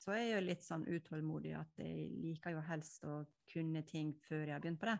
så 0.00 0.12
er 0.12 0.22
jeg 0.22 0.34
jo 0.34 0.44
litt 0.44 0.64
sånn 0.64 0.84
utålmodig 0.88 1.54
at 1.56 1.80
jeg 1.80 2.08
liker 2.20 2.56
jo 2.56 2.64
helst 2.68 3.04
å 3.08 3.22
kunne 3.52 3.82
ting 3.88 4.14
før 4.28 4.44
jeg 4.44 4.56
har 4.56 4.64
begynt 4.64 4.80
på 4.80 4.90
det. 4.90 4.98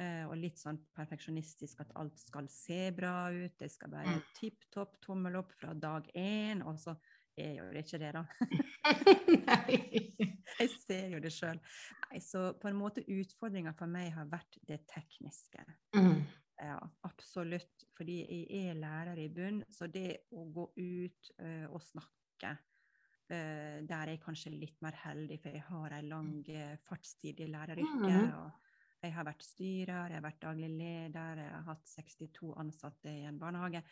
Eh, 0.00 0.22
og 0.24 0.38
litt 0.40 0.56
sånn 0.56 0.78
perfeksjonistisk 0.96 1.82
at 1.84 1.90
alt 2.00 2.16
skal 2.20 2.46
se 2.48 2.86
bra 2.96 3.28
ut. 3.28 3.58
Det 3.60 3.68
skal 3.72 3.92
være 3.92 4.14
mm. 4.16 4.22
tipp 4.38 4.64
topp, 4.72 4.96
tommel 5.04 5.36
opp 5.42 5.52
fra 5.58 5.74
dag 5.76 6.08
én. 6.16 6.62
Og 6.64 6.78
så 6.80 6.94
er 7.36 7.54
jo 7.58 7.68
ikke 7.80 7.98
det, 8.00 8.12
da. 8.16 8.24
jeg 10.60 10.70
ser 10.74 11.08
jo 11.14 11.20
det 11.22 11.32
sjøl. 11.34 11.60
Så 12.20 12.52
på 12.60 12.68
en 12.68 12.78
måte 12.78 13.04
utfordringa 13.08 13.72
for 13.78 13.90
meg 13.90 14.12
har 14.16 14.28
vært 14.30 14.58
det 14.68 14.82
tekniske. 14.90 15.64
Mm. 15.96 16.24
Ja, 16.62 16.78
absolutt. 17.06 17.86
Fordi 17.96 18.18
jeg 18.22 18.66
er 18.68 18.78
lærer 18.78 19.18
i 19.18 19.30
bunn, 19.32 19.62
så 19.72 19.88
det 19.90 20.28
å 20.36 20.44
gå 20.52 20.68
ut 20.76 21.32
uh, 21.42 21.66
og 21.72 21.80
snakke 21.82 22.52
uh, 22.52 23.78
Der 23.82 23.96
er 23.96 24.12
jeg 24.12 24.22
kanskje 24.22 24.54
litt 24.54 24.78
mer 24.84 24.96
heldig, 25.02 25.40
for 25.42 25.56
jeg 25.56 25.64
har 25.68 25.96
en 25.96 26.10
lang 26.10 26.34
uh, 26.52 26.76
fartstid 26.86 27.40
i 27.42 27.48
læreryrket. 27.50 28.04
Mm. 28.04 28.36
og 28.38 28.71
jeg 29.02 29.14
har 29.16 29.26
vært 29.26 29.42
styrer, 29.42 30.12
jeg 30.12 30.18
har 30.18 30.24
vært 30.24 30.42
daglig 30.44 30.68
leder, 30.70 31.40
jeg 31.42 31.50
har 31.50 31.64
hatt 31.66 31.88
62 31.90 32.52
ansatte 32.62 33.10
i 33.10 33.24
en 33.26 33.38
barnehage. 33.40 33.82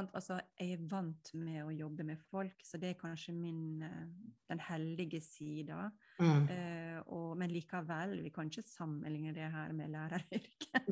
Altså, 0.00 0.38
jeg 0.58 0.78
er 0.78 0.86
vant 0.90 1.30
med 1.36 1.60
å 1.66 1.74
jobbe 1.74 2.06
med 2.08 2.22
folk, 2.30 2.64
så 2.64 2.80
det 2.80 2.94
er 2.94 2.98
kanskje 3.00 3.34
min, 3.36 3.82
eh, 3.84 4.32
den 4.50 4.62
heldige 4.64 5.20
sida. 5.22 5.90
Mm. 6.18 6.48
Uh, 6.48 6.98
og, 7.12 7.28
men 7.38 7.52
likevel, 7.52 8.16
vi 8.24 8.32
kan 8.34 8.48
ikke 8.48 8.64
sammenligne 8.64 9.34
det 9.36 9.50
her 9.52 9.72
med 9.76 9.92
læreryrket. 9.92 10.90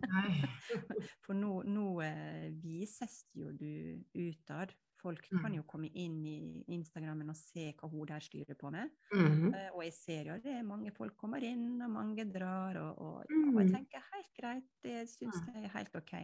For 1.25 1.39
nå, 1.39 1.63
nå 1.67 1.89
uh, 2.03 2.49
vises 2.63 3.23
jo 3.39 3.55
du 3.57 4.03
utad 4.19 4.75
Folk 5.03 5.25
kan 5.27 5.51
mm. 5.51 5.57
jo 5.59 5.65
komme 5.67 5.91
inn 5.99 6.21
i 6.31 6.37
Instagrammen 6.77 7.33
og 7.33 7.39
se 7.39 7.73
hva 7.79 7.91
hun 7.91 8.07
der 8.07 8.23
styrer 8.23 8.59
på 8.59 8.71
med. 8.71 8.93
Mm. 9.11 9.49
Uh, 9.51 9.69
og 9.75 9.83
jeg 9.89 9.97
ser 9.97 10.31
jo 10.31 10.39
det, 10.45 10.61
mange 10.67 10.95
folk 10.95 11.17
kommer 11.19 11.43
inn, 11.47 11.75
og 11.83 11.91
mange 11.91 12.29
drar, 12.31 12.79
og, 12.79 13.03
og, 13.03 13.33
mm. 13.33 13.51
og 13.51 13.61
jeg 13.65 13.75
tenker 13.75 14.07
helt 14.13 14.33
greit, 14.39 14.71
det 14.87 15.03
syns 15.11 15.43
mm. 15.43 15.53
jeg 15.57 15.67
er 15.67 15.77
helt 15.77 15.99
OK. 15.99 16.15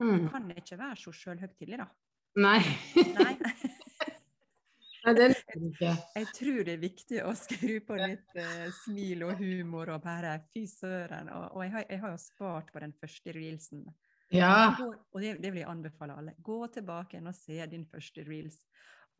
Mm. 0.00 0.12
Det 0.12 0.30
kan 0.32 0.52
ikke 0.56 0.80
være 0.80 1.00
så 1.00 1.16
sjølhøytidelig, 1.16 1.80
da. 1.80 1.88
Nei. 2.40 2.60
Nei. 3.16 3.34
Nei, 5.00 5.14
det 5.16 5.26
jeg, 5.80 5.96
jeg 6.12 6.26
tror 6.36 6.58
det 6.66 6.72
er 6.74 6.80
viktig 6.82 7.20
å 7.24 7.30
skru 7.38 7.78
på 7.86 7.96
litt 7.96 8.34
uh, 8.36 8.66
smil 8.82 9.24
og 9.24 9.38
humor 9.40 9.94
og 9.94 10.02
bare 10.04 10.34
fy 10.52 10.66
søren. 10.68 11.30
Og, 11.32 11.46
og 11.56 11.64
jeg, 11.64 11.72
har, 11.72 11.86
jeg, 11.88 12.00
har, 12.02 12.12
jo 12.12 12.20
spart 12.20 12.68
på 12.74 12.82
den 12.84 12.92
første 13.00 13.34
reelsen. 13.36 13.86
Ja. 14.30 14.76
Og 15.12 15.20
det, 15.20 15.36
det, 15.42 15.50
vil 15.50 15.64
jeg 15.64 15.70
anbefale 15.70 16.16
alle. 16.16 16.36
Gå 16.42 16.62
tilbake 16.74 17.20
og 17.20 17.34
se 17.34 17.58
din 17.70 17.86
første 17.90 18.24
reels. 18.28 18.60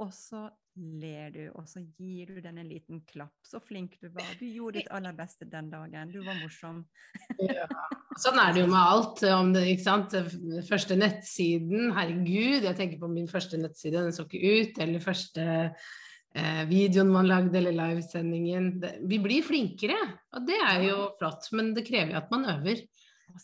Og 0.01 0.13
så 0.17 0.47
ler 0.81 1.33
du, 1.35 1.41
og 1.59 1.67
så 1.69 1.83
gir 1.99 2.31
du 2.31 2.39
den 2.41 2.61
en 2.63 2.69
liten 2.71 3.03
klapp. 3.09 3.35
Så 3.45 3.61
flink 3.61 3.99
du 4.01 4.09
var. 4.15 4.29
Du 4.39 4.47
gjorde 4.47 4.79
ditt 4.79 4.93
aller 4.97 5.13
beste 5.17 5.45
den 5.51 5.69
dagen. 5.73 6.13
Du 6.15 6.23
var 6.25 6.39
morsom. 6.41 6.85
ja. 7.43 7.67
Sånn 8.21 8.41
er 8.41 8.55
det 8.55 8.63
jo 8.63 8.71
med 8.71 8.81
alt. 8.81 9.21
Om 9.37 9.53
det, 9.55 9.67
ikke 9.75 9.85
sant? 9.87 10.17
Første 10.69 10.97
nettsiden, 10.99 11.93
herregud, 11.97 12.65
jeg 12.65 12.77
tenker 12.79 13.03
på 13.03 13.11
min 13.13 13.29
første 13.31 13.61
nettside, 13.61 14.01
den 14.01 14.17
så 14.17 14.25
ikke 14.27 14.41
ut. 14.41 14.81
Eller 14.87 15.05
første 15.05 15.45
eh, 15.69 16.63
videoen 16.71 17.13
man 17.13 17.29
lagde, 17.29 17.61
eller 17.61 17.77
livesendingen. 17.77 18.73
Vi 19.09 19.21
blir 19.23 19.45
flinkere, 19.47 20.01
og 20.37 20.49
det 20.49 20.59
er 20.65 20.89
jo 20.89 21.11
flott. 21.21 21.53
Men 21.57 21.75
det 21.77 21.87
krever 21.89 22.17
jo 22.17 22.23
at 22.23 22.33
man 22.33 22.49
øver. 22.57 22.83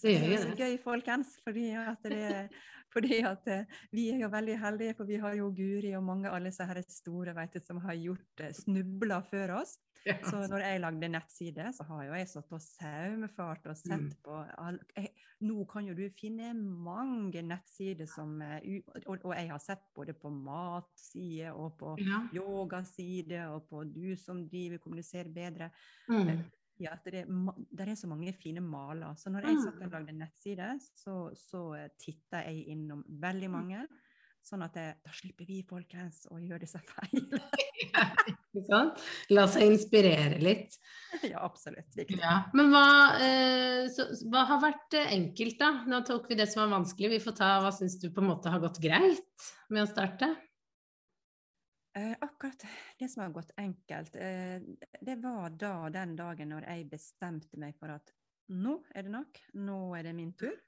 Det 0.03 0.17
er 0.17 0.43
så 0.43 0.57
gøy, 0.57 0.77
folkens. 0.83 1.37
Fordi 1.45 1.67
at, 1.81 2.09
det, 2.11 2.51
fordi 2.95 3.21
at 3.29 3.51
eh, 3.53 3.81
vi 3.95 4.09
er 4.15 4.23
jo 4.25 4.31
veldig 4.33 4.59
heldige, 4.61 4.95
for 4.99 5.09
vi 5.09 5.21
har 5.23 5.37
jo 5.39 5.51
Guri 5.57 5.93
og 5.99 6.05
mange 6.07 6.31
alle 6.31 6.51
disse 6.51 6.67
her 6.67 6.81
store 6.89 7.35
vet 7.37 7.59
du, 7.59 7.61
som 7.65 7.83
har 7.85 7.99
gjort 7.99 8.47
snubla 8.61 8.63
snubler 8.63 9.29
før 9.31 9.59
oss. 9.63 9.77
Ja. 10.07 10.15
Så 10.23 10.39
når 10.47 10.63
jeg 10.63 10.81
lagde 10.81 11.09
nettside, 11.11 11.65
så 11.75 11.85
har 11.89 12.05
jo 12.07 12.15
jeg 12.15 12.29
satt 12.31 12.53
og 12.55 12.61
saumfart 12.63 13.65
og 13.67 13.79
sett 13.79 14.05
mm. 14.05 14.19
på 14.23 14.43
all, 14.63 14.79
jeg, 14.95 15.15
Nå 15.47 15.67
kan 15.69 15.85
jo 15.85 15.93
du 15.93 16.05
finne 16.17 16.55
mange 16.57 17.43
nettsider 17.45 18.07
som 18.09 18.39
eh, 18.41 18.79
og, 19.03 19.19
og, 19.19 19.33
jeg 19.35 19.51
har 19.51 19.61
sett 19.61 19.83
både 19.97 20.15
på 20.17 20.31
matside 20.33 21.51
og 21.53 21.75
på 21.81 21.97
ja. 22.01 22.23
yogaside 22.39 23.43
og 23.51 23.67
på 23.69 23.83
du 23.91 24.15
som 24.17 24.47
driver 24.49 24.81
kommuniserer 24.81 25.35
bedre. 25.35 25.73
Mm 26.09 26.39
ja, 26.83 26.97
at 26.97 27.07
det, 27.13 27.25
det, 27.27 27.87
er 27.87 27.95
så 27.99 28.09
mange 28.11 28.33
fine 28.37 28.63
maler. 28.65 29.15
Så 29.17 29.33
når 29.33 29.49
jeg 29.49 29.63
satt 29.63 29.79
og 29.81 29.87
mm. 29.89 29.95
lagde 29.95 30.17
nettside, 30.17 30.73
så, 30.97 31.17
så 31.39 31.63
eh, 31.79 31.89
titta 32.01 32.43
jeg 32.47 32.67
innom 32.75 33.05
veldig 33.23 33.49
mm. 33.51 33.57
mange. 33.57 33.87
Sånn 34.47 34.63
at 34.63 34.77
det, 34.79 34.85
da 35.03 35.11
slipper 35.11 35.47
vi, 35.49 35.57
folkens, 35.67 36.21
å 36.31 36.37
gjøre 36.39 36.63
disse 36.63 36.79
feilene. 36.87 37.41
ja, 38.69 38.83
La 39.35 39.47
seg 39.51 39.73
inspirere 39.73 40.39
litt. 40.43 40.77
Ja, 41.33 41.41
absolutt. 41.43 41.97
Ja. 42.13 42.37
Men 42.55 42.71
hva, 42.71 42.87
eh, 43.25 43.87
så, 43.91 44.07
hva, 44.31 44.45
har 44.53 44.61
vært 44.63 44.95
eh, 44.99 45.15
enkelt, 45.17 45.57
da? 45.59 45.71
Nå 45.91 46.03
tok 46.07 46.29
vi 46.31 46.39
det 46.39 46.47
som 46.53 46.63
var 46.63 46.77
vanskelig. 46.77 47.17
Vi 47.17 47.23
får 47.25 47.39
ta 47.41 47.51
hva 47.65 47.73
syns 47.75 47.97
du 48.03 48.11
på 48.13 48.23
en 48.23 48.31
måte 48.31 48.53
har 48.53 48.63
gått 48.63 48.79
greit 48.85 49.49
med 49.73 49.83
å 49.83 49.91
starte? 49.91 50.31
Eh, 51.97 52.17
akkurat 52.21 52.67
det 52.99 53.09
som 53.09 53.23
har 53.23 53.31
gått 53.31 53.51
enkelt, 53.57 54.17
eh, 54.17 54.63
det 55.01 55.17
var 55.17 55.51
da 55.51 55.89
den 55.89 56.17
dagen 56.17 56.51
når 56.53 56.67
jeg 56.69 56.89
bestemte 56.91 57.57
meg 57.57 57.73
for 57.79 57.95
at 57.95 58.13
nå 58.53 58.75
er 58.93 59.07
det 59.07 59.13
nok, 59.15 59.41
nå 59.55 59.79
er 59.97 60.05
det 60.05 60.13
min 60.19 60.35
tur. 60.37 60.59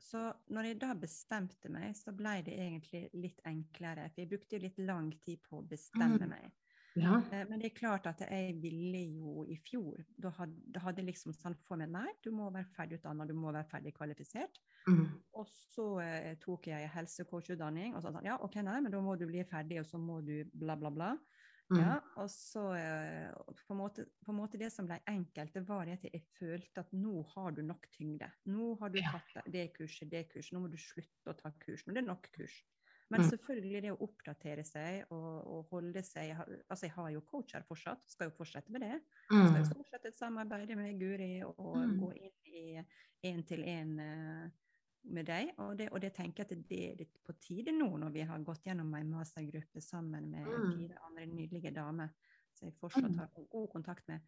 Så 0.00 0.22
når 0.48 0.70
jeg 0.70 0.78
da 0.80 0.94
bestemte 0.96 1.68
meg, 1.70 1.92
så 1.96 2.14
ble 2.16 2.38
det 2.46 2.56
egentlig 2.56 3.02
litt 3.12 3.44
enklere. 3.46 4.08
For 4.10 4.24
jeg 4.24 4.30
brukte 4.32 4.56
jo 4.56 4.62
litt 4.64 4.80
lang 4.80 5.12
tid 5.20 5.42
på 5.44 5.60
å 5.60 5.66
bestemme 5.68 6.24
mm. 6.24 6.32
meg. 6.32 6.48
Ja. 6.98 7.22
Eh, 7.32 7.44
men 7.48 7.60
det 7.60 7.70
er 7.70 7.76
klart 7.76 8.06
at 8.10 8.20
jeg 8.26 8.56
ville 8.60 9.00
jo 9.14 9.46
i 9.48 9.56
fjor 9.64 10.02
Da 10.20 10.32
hadde, 10.36 11.00
jeg 11.00 11.06
liksom 11.06 11.32
sånn 11.32 11.56
for 11.64 11.80
meg 11.80 11.88
nei, 11.92 12.08
du 12.24 12.28
må 12.36 12.50
være 12.52 12.68
ferdig 12.76 12.98
utdanna, 13.00 13.26
du 13.28 13.32
må 13.36 13.52
være 13.54 13.68
ferdig 13.70 13.94
kvalifisert. 13.96 14.60
Mm. 14.88 15.06
Og 15.40 15.48
så 15.48 15.86
eh, 16.04 16.32
tok 16.42 16.68
jeg 16.68 16.90
helsecoachutdanning, 16.92 17.96
og 17.96 18.04
så 18.04 18.12
sånn 18.12 18.28
ja, 18.28 18.36
OK, 18.44 18.60
nei, 18.66 18.80
men 18.84 18.92
da 18.92 19.00
må 19.04 19.16
du 19.16 19.24
bli 19.30 19.44
ferdig, 19.48 19.80
og 19.80 19.88
så 19.88 20.00
må 20.00 20.20
du 20.26 20.42
bla, 20.52 20.76
bla, 20.76 20.92
bla. 20.92 21.12
Mm. 21.72 21.78
Ja, 21.80 21.94
og 22.20 22.28
så 22.28 22.66
eh, 22.76 23.30
på, 23.62 23.72
en 23.72 23.78
måte, 23.78 24.04
på 24.20 24.32
en 24.34 24.36
måte 24.36 24.58
Det 24.60 24.68
som 24.74 24.84
ble 24.88 24.98
enkelt, 25.08 25.54
det 25.54 25.62
var 25.68 25.88
at 25.88 26.04
jeg 26.04 26.20
følte 26.36 26.82
at 26.82 26.92
nå 26.92 27.22
har 27.32 27.54
du 27.56 27.62
nok 27.64 27.88
tyngde. 27.94 28.28
Nå 28.52 28.74
har 28.82 28.92
du 28.92 29.00
tatt 29.06 29.46
det 29.54 29.70
kurset, 29.78 30.10
det 30.12 30.26
kurset, 30.32 30.52
nå 30.52 30.64
må 30.66 30.72
du 30.72 30.76
slutte 30.80 31.32
å 31.32 31.38
ta 31.38 31.54
kurs. 31.62 31.86
Nå 31.86 31.94
er 31.94 32.02
det 32.02 32.08
nok 32.10 32.28
kurs. 32.34 32.58
Men 33.12 33.20
mm. 33.20 33.28
selvfølgelig 33.28 33.82
det 33.84 33.92
å 33.92 33.98
oppdatere 34.06 34.64
seg 34.64 35.12
og, 35.12 35.28
og, 35.52 35.60
holde 35.72 36.02
seg 36.06 36.32
Altså, 36.38 36.86
jeg 36.86 36.94
har 36.96 37.10
jo 37.12 37.22
coacher 37.28 37.64
fortsatt, 37.68 38.06
skal 38.08 38.30
jo 38.30 38.36
fortsette 38.38 38.72
med 38.72 38.86
det. 38.86 38.96
Mm. 39.28 39.50
Skal 39.50 39.60
jo 39.60 39.68
fortsette 39.82 40.12
et 40.12 40.18
samarbeid 40.18 40.72
med 40.78 40.96
Guri 41.00 41.34
og 41.44 41.76
mm. 41.76 41.94
gå 42.00 42.10
inn 42.22 42.52
i 42.56 42.64
én-til-én 43.28 43.92
eh, 44.02 44.46
med 45.12 45.28
deg. 45.28 45.52
Og 45.60 45.76
det, 45.78 45.90
og 45.92 46.00
det, 46.04 46.12
tenker 46.16 46.42
jeg 46.42 46.48
at 46.48 46.66
det 46.70 46.80
er 46.88 46.98
litt 47.02 47.20
på 47.26 47.36
tide 47.42 47.74
nå, 47.76 47.90
når 48.00 48.16
vi 48.16 48.24
har 48.32 48.46
gått 48.46 48.70
gjennom 48.70 48.94
en 48.96 49.12
mastergruppe 49.18 49.84
sammen 49.84 50.30
med 50.32 50.48
mm. 50.48 50.72
fire 50.72 51.04
andre 51.10 51.28
nydelige 51.34 51.74
damer 51.76 52.16
som 52.56 52.68
jeg 52.68 52.78
fortsatt 52.80 53.10
mm. 53.10 53.20
har 53.20 53.48
god 53.52 53.70
kontakt 53.76 54.08
med. 54.08 54.24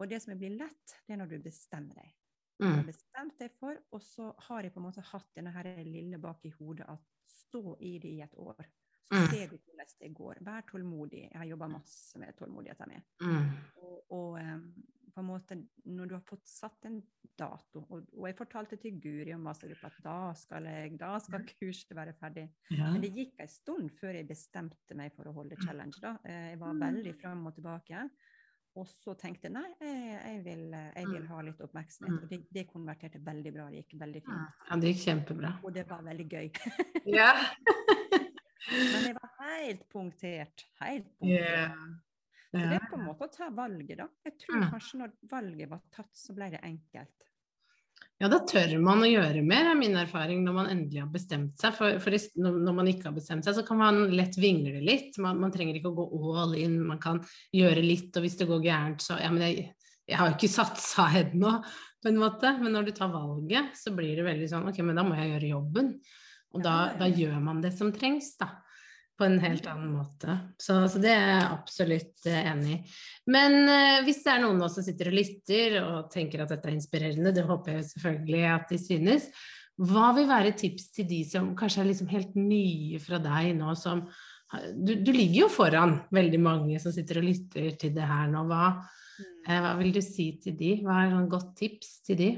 Og 0.00 0.08
det 0.08 0.22
som 0.22 0.38
blir 0.38 0.54
lett, 0.54 0.98
det 1.06 1.16
er 1.16 1.20
når 1.20 1.34
du 1.34 1.38
bestemmer 1.44 1.98
deg. 1.98 2.14
Du 2.60 2.66
har 2.68 2.84
bestemt 2.84 3.38
deg 3.40 3.54
for, 3.56 3.78
og 3.96 4.02
så 4.04 4.26
har 4.48 4.66
jeg 4.66 4.74
på 4.74 4.82
en 4.82 4.84
måte 4.84 5.04
hatt 5.10 5.28
denne 5.36 5.52
her 5.54 5.68
lille 5.86 6.18
bak 6.20 6.44
i 6.44 6.52
hodet 6.58 6.84
at 6.92 7.06
stå 7.30 7.76
i 7.80 7.96
det 8.02 8.14
i 8.18 8.22
et 8.26 8.36
år. 8.38 8.60
Så 9.10 9.18
mm. 9.18 9.26
ser 9.32 9.50
du 9.50 9.56
hvordan 9.58 9.92
det 10.00 10.12
går. 10.14 10.40
Vær 10.46 10.66
tålmodig. 10.68 11.24
Jeg 11.26 11.38
har 11.40 11.48
jobba 11.50 11.68
masse 11.72 12.18
med 12.22 12.36
tålmodigheten 12.38 12.92
min. 12.92 13.06
Mm. 13.26 13.48
Og, 13.82 13.96
og 14.14 14.36
um, 14.38 14.66
på 15.10 15.22
en 15.22 15.26
måte, 15.26 15.56
når 15.90 16.06
du 16.06 16.14
har 16.14 16.22
fått 16.28 16.46
satt 16.46 16.86
en 16.86 17.00
dato, 17.38 17.82
og, 17.88 18.06
og 18.14 18.28
jeg 18.28 18.36
fortalte 18.38 18.78
til 18.80 19.00
Guri 19.02 19.34
og 19.34 19.42
mastergruppa 19.42 19.90
at 19.90 19.98
da 20.04 20.16
skal, 20.38 20.68
jeg, 20.70 20.94
da 21.00 21.10
skal 21.22 21.46
kurset 21.48 21.96
være 21.98 22.14
ferdig. 22.20 22.46
Ja. 22.70 22.92
Men 22.92 23.02
det 23.02 23.10
gikk 23.16 23.42
en 23.42 23.50
stund 23.50 23.90
før 23.98 24.20
jeg 24.20 24.28
bestemte 24.30 24.98
meg 24.98 25.16
for 25.16 25.26
å 25.26 25.34
holde 25.36 25.58
challenge. 25.64 25.98
da. 26.04 26.14
Eh, 26.24 26.52
jeg 26.52 26.60
var 26.62 26.76
mm. 26.76 26.84
veldig 26.86 27.16
fram 27.18 27.42
og 27.50 27.56
tilbake. 27.58 28.06
Og 28.78 28.86
så 28.86 29.16
tenkte 29.18 29.48
jeg 29.48 29.54
nei, 29.56 29.66
jeg 29.82 30.42
vil, 30.44 30.60
jeg 30.70 31.08
vil 31.10 31.24
ha 31.26 31.40
litt 31.42 31.62
oppmerksomhet. 31.64 32.12
Mm. 32.12 32.20
Og 32.22 32.30
det, 32.30 32.38
det, 32.54 32.66
konverterte 32.70 33.18
veldig 33.26 33.52
bra. 33.56 33.64
Det 33.72 33.82
gikk 33.82 33.96
veldig 33.98 34.22
fint. 34.28 34.60
Ja, 34.68 34.78
det 34.82 34.92
gikk 34.92 35.00
kjempebra. 35.08 35.50
Og 35.66 35.74
det 35.74 35.84
var 35.90 36.04
veldig 36.06 36.26
gøy. 36.30 36.52
ja. 37.18 37.32
Men 38.70 39.08
jeg 39.08 39.16
var 39.16 39.34
helt 39.40 39.82
punktert. 39.90 40.64
Helt 40.84 41.10
punktert. 41.18 41.50
Yeah. 41.50 41.74
Så 42.50 42.58
det 42.66 42.78
er 42.80 42.86
på 42.90 42.98
en 42.98 43.06
måte 43.06 43.26
å 43.26 43.30
ta 43.30 43.46
valget, 43.54 43.96
da. 44.00 44.06
Jeg 44.26 44.36
tror 44.42 44.64
kanskje 44.72 44.98
når 45.02 45.12
valget 45.30 45.70
var 45.70 45.82
tatt, 45.94 46.10
så 46.18 46.34
ble 46.34 46.48
det 46.54 46.62
enkelt. 46.66 47.29
Ja, 48.20 48.28
da 48.28 48.42
tør 48.44 48.74
man 48.84 49.00
å 49.00 49.08
gjøre 49.08 49.40
mer, 49.40 49.70
er 49.70 49.78
min 49.78 49.94
erfaring, 49.96 50.42
når 50.44 50.56
man 50.58 50.66
endelig 50.68 51.00
har 51.00 51.08
bestemt 51.08 51.54
seg. 51.60 51.72
For, 51.72 51.96
for 52.04 52.16
når 52.36 52.74
man 52.76 52.90
ikke 52.90 53.08
har 53.08 53.14
bestemt 53.16 53.46
seg, 53.46 53.56
så 53.56 53.64
kan 53.64 53.80
man 53.80 54.00
lett 54.12 54.36
vingle 54.36 54.82
litt. 54.84 55.16
Man, 55.24 55.38
man, 55.40 55.52
trenger 55.54 55.78
ikke 55.78 55.88
å 55.88 56.04
gå 56.04 56.34
all 56.42 56.52
in, 56.60 56.76
man 56.84 57.00
kan 57.00 57.22
gjøre 57.56 57.80
litt, 57.80 58.12
og 58.12 58.26
hvis 58.26 58.36
det 58.36 58.48
går 58.50 58.66
gærent, 58.66 59.00
så 59.00 59.16
Ja, 59.22 59.32
men 59.32 59.46
jeg, 59.46 59.70
jeg 60.04 60.20
har 60.20 60.28
jo 60.28 60.36
ikke 60.36 60.52
satsa 60.52 61.08
ennå, 61.22 61.54
på 62.00 62.12
en 62.12 62.20
måte. 62.20 62.52
Men 62.60 62.76
når 62.76 62.90
du 62.90 62.94
tar 62.98 63.14
valget, 63.14 63.72
så 63.80 63.94
blir 63.96 64.12
det 64.20 64.28
veldig 64.28 64.50
sånn 64.52 64.68
Ok, 64.68 64.82
men 64.84 65.00
da 65.00 65.06
må 65.06 65.16
jeg 65.16 65.32
gjøre 65.32 65.54
jobben. 65.54 65.94
Og 66.52 66.66
da, 66.66 66.76
da 67.00 67.08
gjør 67.08 67.40
man 67.40 67.64
det 67.64 67.72
som 67.72 67.88
trengs, 67.94 68.34
da 68.40 68.52
på 69.20 69.26
en 69.28 69.38
helt 69.42 69.66
annen 69.68 69.92
måte. 69.92 70.34
Så, 70.60 70.78
så 70.88 71.00
det 71.02 71.12
er 71.12 71.26
jeg 71.34 71.48
absolutt 71.50 72.26
uh, 72.26 72.38
enig 72.40 72.72
i. 72.72 72.80
Men 73.30 73.56
uh, 73.68 74.00
hvis 74.06 74.22
det 74.24 74.32
er 74.32 74.42
noen 74.46 74.62
som 74.72 74.84
sitter 74.86 75.10
og 75.10 75.16
lytter 75.18 75.76
og 75.82 76.10
tenker 76.12 76.44
at 76.44 76.54
dette 76.54 76.70
er 76.70 76.76
inspirerende, 76.78 77.34
det 77.36 77.44
håper 77.48 77.76
jeg 77.76 77.88
selvfølgelig 77.92 78.44
at 78.54 78.72
de 78.72 78.80
synes, 78.80 79.28
hva 79.80 80.10
vil 80.16 80.28
være 80.28 80.56
tips 80.60 80.90
til 80.96 81.08
de 81.08 81.20
som 81.28 81.52
kanskje 81.56 81.84
er 81.84 81.90
liksom 81.90 82.10
helt 82.12 82.34
nye 82.36 83.00
fra 83.00 83.20
deg 83.22 83.54
nå, 83.56 83.72
som 83.80 84.02
du, 84.74 84.96
du, 84.98 85.12
ligger 85.14 85.44
jo 85.44 85.50
foran 85.52 86.00
veldig 86.12 86.40
mange 86.42 86.80
som 86.82 86.92
sitter 86.92 87.20
og 87.20 87.28
lytter 87.28 87.76
til 87.80 87.92
det 87.94 88.08
her 88.08 88.26
nå. 88.32 88.42
Hva, 88.50 88.72
uh, 88.80 89.58
hva 89.60 89.76
vil 89.80 89.92
du 89.96 90.00
si 90.04 90.32
til 90.42 90.56
de? 90.58 90.78
Hva 90.84 91.04
er 91.04 91.14
et 91.20 91.30
godt 91.36 91.52
tips 91.60 92.00
til 92.08 92.18
de? 92.20 92.30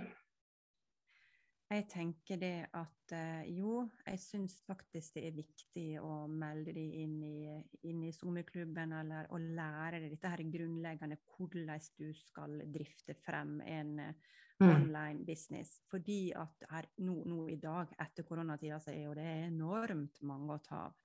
Jeg 1.73 1.85
tenker 1.91 2.39
det 2.41 2.57
at 2.77 3.13
eh, 3.17 3.49
jo, 3.55 3.83
jeg 4.07 4.21
syns 4.21 4.59
faktisk 4.67 5.17
det 5.17 5.25
er 5.29 5.37
viktig 5.37 5.87
å 6.03 6.27
melde 6.29 6.75
de 6.77 6.85
inn 7.03 7.19
i, 7.25 7.55
inn 7.89 8.03
i 8.07 8.13
sommerklubben, 8.15 8.95
eller 8.99 9.31
å 9.33 9.41
lære 9.41 10.03
deg 10.03 10.15
dette 10.15 10.33
her 10.33 10.43
grunnleggende 10.53 11.19
hvordan 11.33 11.83
du 11.99 12.09
skal 12.19 12.59
drifte 12.73 13.17
frem 13.25 13.61
en 13.65 13.93
eh, 14.05 14.33
mm. 14.63 14.69
online 14.71 15.27
business. 15.29 15.77
Fordi 15.91 16.33
at 16.39 16.67
her, 16.73 16.91
nå, 17.05 17.21
nå, 17.29 17.47
i 17.53 17.61
dag, 17.63 17.95
etter 18.05 18.27
koronatida, 18.29 18.81
så 18.83 18.93
er 18.95 19.07
jo 19.07 19.15
det 19.19 19.29
enormt 19.47 20.21
mange 20.29 20.59
å 20.59 20.65
ta 20.67 20.83
av. 20.89 20.99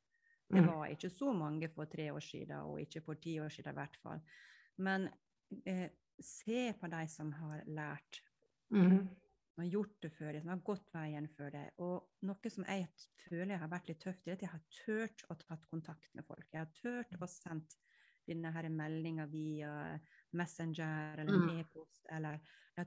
Det 0.48 0.64
mm. 0.64 0.68
var 0.72 0.92
ikke 0.96 1.12
så 1.12 1.32
mange 1.36 1.70
for 1.76 1.92
tre 1.92 2.10
år 2.16 2.24
siden, 2.24 2.58
og 2.66 2.82
ikke 2.82 3.04
for 3.04 3.20
ti 3.20 3.38
år 3.44 3.52
siden 3.52 3.74
i 3.76 3.80
hvert 3.82 4.02
fall. 4.04 4.26
Men 4.84 5.10
eh, 5.68 5.88
se 6.24 6.70
på 6.80 6.92
de 6.92 7.08
som 7.12 7.32
har 7.40 7.64
lært. 7.68 8.22
Mm 8.74 9.08
som 9.58 9.64
har 9.64 9.72
gjort 9.74 10.02
det 10.06 10.10
før 10.14 10.36
som 10.38 10.52
har 10.52 10.60
gått 10.62 10.92
veien 10.94 11.28
før 11.34 11.50
deg. 11.56 11.80
Og 11.82 12.28
noe 12.30 12.50
som 12.54 12.66
jeg 12.70 12.84
føler 13.24 13.58
har 13.58 13.72
vært 13.72 13.88
litt 13.90 14.04
tøft, 14.04 14.28
er 14.28 14.36
at 14.36 14.44
jeg 14.46 14.52
har 14.52 14.62
turt 14.84 15.24
å 15.34 15.38
tatt 15.42 15.66
kontakt 15.72 16.14
med 16.14 16.28
folk. 16.28 16.46
Jeg 16.54 16.62
har 16.62 16.70
turt 16.78 17.18
å 17.18 17.30
sendt 17.32 17.74
denne 18.28 18.52
her 18.54 18.68
meldinga 18.70 19.26
via 19.32 19.72
Messenger 20.38 21.24
eller 21.24 21.42
mm. 21.42 21.50
e-post, 21.64 22.06
eller 22.14 22.38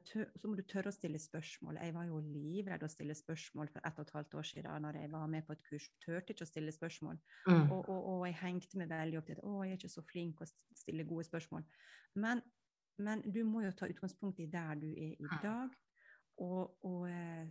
tør, 0.06 0.28
Så 0.36 0.46
må 0.46 0.54
du 0.54 0.62
tørre 0.62 0.92
å 0.92 0.94
stille 0.94 1.18
spørsmål. 1.18 1.80
Jeg 1.82 1.96
var 1.96 2.06
jo 2.06 2.22
livredd 2.22 2.86
å 2.86 2.92
stille 2.92 3.18
spørsmål 3.18 3.72
for 3.74 3.90
ett 3.90 3.98
og 3.98 4.06
et 4.06 4.14
halvt 4.20 4.38
år 4.38 4.48
siden 4.52 4.86
når 4.86 5.00
jeg 5.02 5.12
var 5.16 5.26
med 5.34 5.46
på 5.48 5.58
et 5.58 5.66
kurs. 5.66 5.90
Turte 6.06 6.36
ikke 6.36 6.46
å 6.46 6.52
stille 6.52 6.76
spørsmål. 6.76 7.18
Mm. 7.48 7.66
Og, 7.66 7.82
og, 7.82 7.98
og, 7.98 8.24
jeg 8.28 8.38
hengte 8.44 8.78
meg 8.78 8.94
veldig 8.94 9.18
opp 9.18 9.26
til 9.32 9.40
at 9.40 9.44
å, 9.50 9.58
jeg 9.66 9.74
er 9.74 9.82
ikke 9.82 9.94
så 9.98 10.06
flink 10.06 10.46
å 10.46 10.50
stille 10.84 11.08
gode 11.08 11.26
spørsmål. 11.26 11.66
Men, 12.22 12.46
men 13.02 13.26
du 13.26 13.42
må 13.48 13.66
jo 13.66 13.74
ta 13.74 13.90
utgangspunkt 13.90 14.38
i 14.38 14.50
der 14.54 14.78
du 14.78 14.92
er 14.92 15.16
i 15.18 15.38
dag 15.42 15.74
og, 16.44 16.80
og 16.88 17.06
eh, 17.10 17.46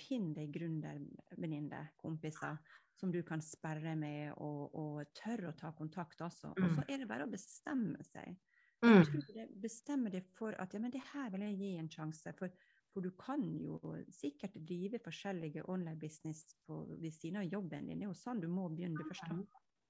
finn 0.00 0.30
deg 0.36 0.52
gründervenninner, 0.54 1.92
kompiser, 2.00 2.58
som 3.00 3.12
du 3.12 3.22
kan 3.26 3.40
sperre 3.42 3.94
med, 3.96 4.34
og, 4.44 4.74
og 4.76 5.12
tørre 5.16 5.50
å 5.50 5.56
ta 5.56 5.72
kontakt 5.76 6.20
også. 6.20 6.52
Og 6.52 6.66
så 6.66 6.82
mm. 6.82 6.88
er 6.88 7.00
det 7.00 7.08
bare 7.08 7.26
å 7.26 7.32
bestemme 7.32 8.02
seg. 8.04 8.36
Jeg 8.80 8.96
mm. 8.96 9.06
tror 9.08 9.24
det 9.36 9.46
Bestemme 9.60 10.12
deg 10.12 10.28
for 10.36 10.56
at 10.60 10.74
ja, 10.74 10.80
men 10.82 10.92
det 10.92 11.02
her 11.12 11.32
vil 11.32 11.46
jeg 11.48 11.56
gi 11.60 11.72
en 11.80 11.90
sjanse. 11.92 12.34
For, 12.36 12.52
for 12.92 13.04
du 13.04 13.10
kan 13.20 13.42
jo 13.60 13.80
sikkert 14.12 14.56
drive 14.68 15.00
forskjellige 15.04 15.64
online-business 15.72 16.44
ved 16.68 17.10
siden 17.16 17.40
av 17.42 17.48
jobben 17.48 17.88
din. 17.88 18.00
Det 18.00 18.08
er 18.08 18.12
jo 18.12 18.20
sånn 18.20 18.44
du 18.44 18.48
må 18.52 18.68
begynne 18.72 19.08
først. 19.08 19.32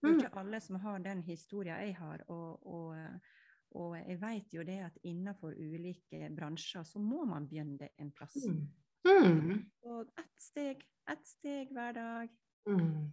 Det 0.01 0.09
er 0.09 0.15
jo 0.15 0.23
ikke 0.23 0.41
alle 0.41 0.63
som 0.65 0.79
har 0.81 1.03
den 1.05 1.23
historien 1.27 1.83
jeg 1.83 1.99
har. 1.99 2.25
og, 2.31 2.67
og 2.67 2.95
og 3.79 3.97
jeg 3.99 4.19
vet 4.21 4.55
jo 4.55 4.65
det 4.67 4.79
at 4.83 4.99
innenfor 5.07 5.55
ulike 5.55 6.29
bransjer 6.37 6.85
så 6.87 7.03
må 7.03 7.25
man 7.29 7.47
begynne 7.49 7.91
en 8.01 8.11
plass. 8.15 8.37
Mm. 8.47 8.67
Mm. 9.07 9.65
Og 9.89 10.11
ett 10.21 10.43
steg, 10.43 10.85
ett 11.11 11.27
steg 11.27 11.73
hver 11.75 11.95
dag. 11.97 12.33
Mm. 12.69 13.11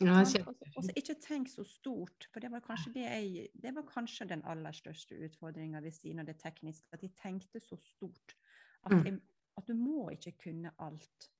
Ja, 0.00 0.20
og 0.22 0.84
så 0.86 0.94
ikke 0.94 1.16
tenk 1.18 1.48
så 1.50 1.64
stort, 1.66 2.28
for 2.32 2.42
det 2.42 2.52
var 2.52 2.62
kanskje 2.62 2.92
det 2.94 3.06
jeg 3.06 3.48
Det 3.58 3.72
var 3.74 3.86
kanskje 3.88 4.28
den 4.30 4.44
aller 4.46 4.72
største 4.72 5.16
utfordringa 5.26 5.80
ved 5.82 5.92
siden 5.92 6.22
av 6.22 6.28
det 6.28 6.38
tekniske, 6.38 6.86
at 6.92 7.02
jeg 7.02 7.16
tenkte 7.18 7.60
så 7.60 7.76
stort 7.82 8.36
at, 8.84 8.92
mm. 8.92 9.04
jeg, 9.04 9.18
at 9.58 9.66
du 9.66 9.74
må 9.74 10.08
ikke 10.14 10.36
kunne 10.44 10.70
alt. 10.78 11.30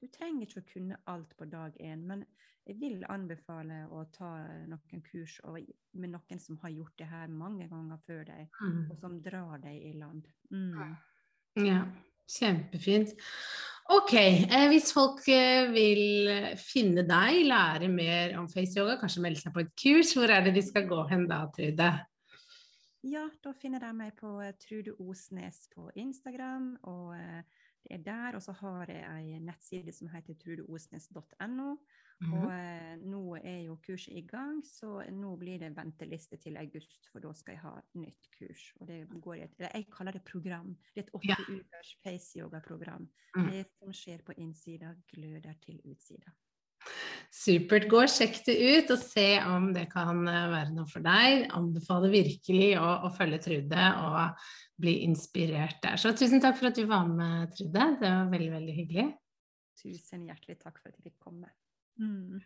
Du 0.00 0.08
trenger 0.12 0.44
ikke 0.44 0.60
å 0.60 0.68
kunne 0.72 0.98
alt 1.08 1.32
på 1.38 1.46
dag 1.48 1.76
én, 1.80 2.02
men 2.08 2.24
jeg 2.66 2.76
vil 2.80 3.04
anbefale 3.08 3.84
å 3.94 4.02
ta 4.12 4.30
noen 4.68 5.04
kurs 5.06 5.38
med 5.46 6.12
noen 6.12 6.42
som 6.42 6.58
har 6.64 6.74
gjort 6.74 6.96
det 6.98 7.08
her 7.08 7.30
mange 7.32 7.68
ganger 7.70 8.00
før 8.06 8.24
deg, 8.28 8.48
mm. 8.60 8.82
og 8.90 8.98
som 9.00 9.20
drar 9.22 9.62
deg 9.62 9.78
i 9.88 9.92
land. 9.96 10.26
Mm. 10.50 10.96
Ja, 11.64 11.78
kjempefint. 12.28 13.14
Ok, 13.94 14.12
eh, 14.18 14.66
hvis 14.72 14.90
folk 14.92 15.22
eh, 15.30 15.70
vil 15.70 16.32
finne 16.58 17.06
deg, 17.06 17.44
lære 17.46 17.88
mer 17.88 18.34
om 18.40 18.50
face-yoga, 18.50 18.98
kanskje 19.00 19.22
melde 19.22 19.40
seg 19.40 19.54
på 19.54 19.62
et 19.62 19.72
kurs, 19.78 20.12
hvor 20.18 20.34
er 20.34 20.42
det 20.44 20.56
de 20.58 20.66
skal 20.66 20.88
gå 20.90 21.00
hen 21.12 21.24
da, 21.30 21.44
Trude? 21.54 21.92
Ja, 23.06 23.28
da 23.42 23.52
finner 23.54 23.82
de 23.82 23.92
meg 23.94 24.16
på 24.18 24.32
eh, 24.42 24.54
Trude 24.58 24.96
Osnes 24.98 25.68
på 25.70 25.86
Instagram. 25.94 26.72
og 26.90 27.14
eh, 27.14 27.42
det 27.86 27.94
er 27.94 28.02
der, 28.02 28.36
og 28.36 28.42
så 28.42 28.52
har 28.58 28.90
jeg 28.90 29.04
ei 29.06 29.38
nettside 29.38 29.92
som 29.94 30.08
heter 30.10 30.34
trudeosnes.no. 30.42 31.76
Mm 32.18 32.32
-hmm. 32.32 32.36
Og 32.36 32.52
eh, 32.52 32.96
nå 33.04 33.36
er 33.36 33.60
jo 33.66 33.76
kurset 33.86 34.12
i 34.16 34.26
gang, 34.26 34.64
så 34.66 35.04
nå 35.10 35.36
blir 35.36 35.58
det 35.58 35.76
venteliste 35.76 36.36
til 36.36 36.56
august, 36.56 37.08
for 37.12 37.18
da 37.18 37.32
skal 37.34 37.52
jeg 37.52 37.60
ha 37.60 37.80
nytt 37.94 38.30
kurs. 38.38 38.72
Og 38.80 38.88
det 38.88 39.08
går 39.20 39.34
i 39.34 39.42
et, 39.42 39.54
Jeg 39.58 39.86
kaller 39.98 40.12
det 40.12 40.24
program. 40.24 40.76
Det 40.94 41.00
er 41.00 41.04
et 41.04 41.14
åtte 41.14 41.28
ja. 41.28 41.36
ukers 41.48 41.98
face-yoga-program. 42.02 43.08
Mm. 43.36 43.50
Det 43.50 43.66
som 43.78 43.92
skjer 43.92 44.22
på 44.26 44.32
innsida, 44.36 44.94
gløder 45.12 45.52
til 45.62 45.80
utsida. 45.84 46.32
Supert. 47.30 47.88
Gå 47.90 48.02
og 48.02 48.08
sjekk 48.08 48.38
det 48.46 48.56
ut 48.56 48.90
og 48.90 48.98
se 48.98 49.40
om 49.42 49.72
det 49.74 49.88
kan 49.92 50.28
eh, 50.28 50.50
være 50.50 50.72
noe 50.72 50.86
for 50.88 51.00
deg. 51.04 51.50
Anbefaler 51.52 52.10
virkelig 52.10 52.78
å, 52.78 52.86
å 53.06 53.10
følge 53.10 53.38
Trude 53.38 53.88
og 54.02 54.46
bli 54.80 54.98
inspirert 55.06 55.80
der. 55.84 55.96
Så 56.00 56.12
tusen 56.16 56.42
takk 56.42 56.58
for 56.58 56.70
at 56.70 56.78
du 56.78 56.84
var 56.88 57.08
med, 57.08 57.52
Trude. 57.56 57.86
Det 58.00 58.10
var 58.10 58.32
veldig, 58.32 58.50
veldig 58.52 58.74
hyggelig. 58.76 59.06
Tusen 59.80 60.26
hjertelig 60.28 60.58
takk 60.60 60.78
for 60.80 60.90
at 60.90 60.98
jeg 60.98 61.10
fikk 61.10 61.18
komme. 61.28 61.50
Mm. 62.00 62.40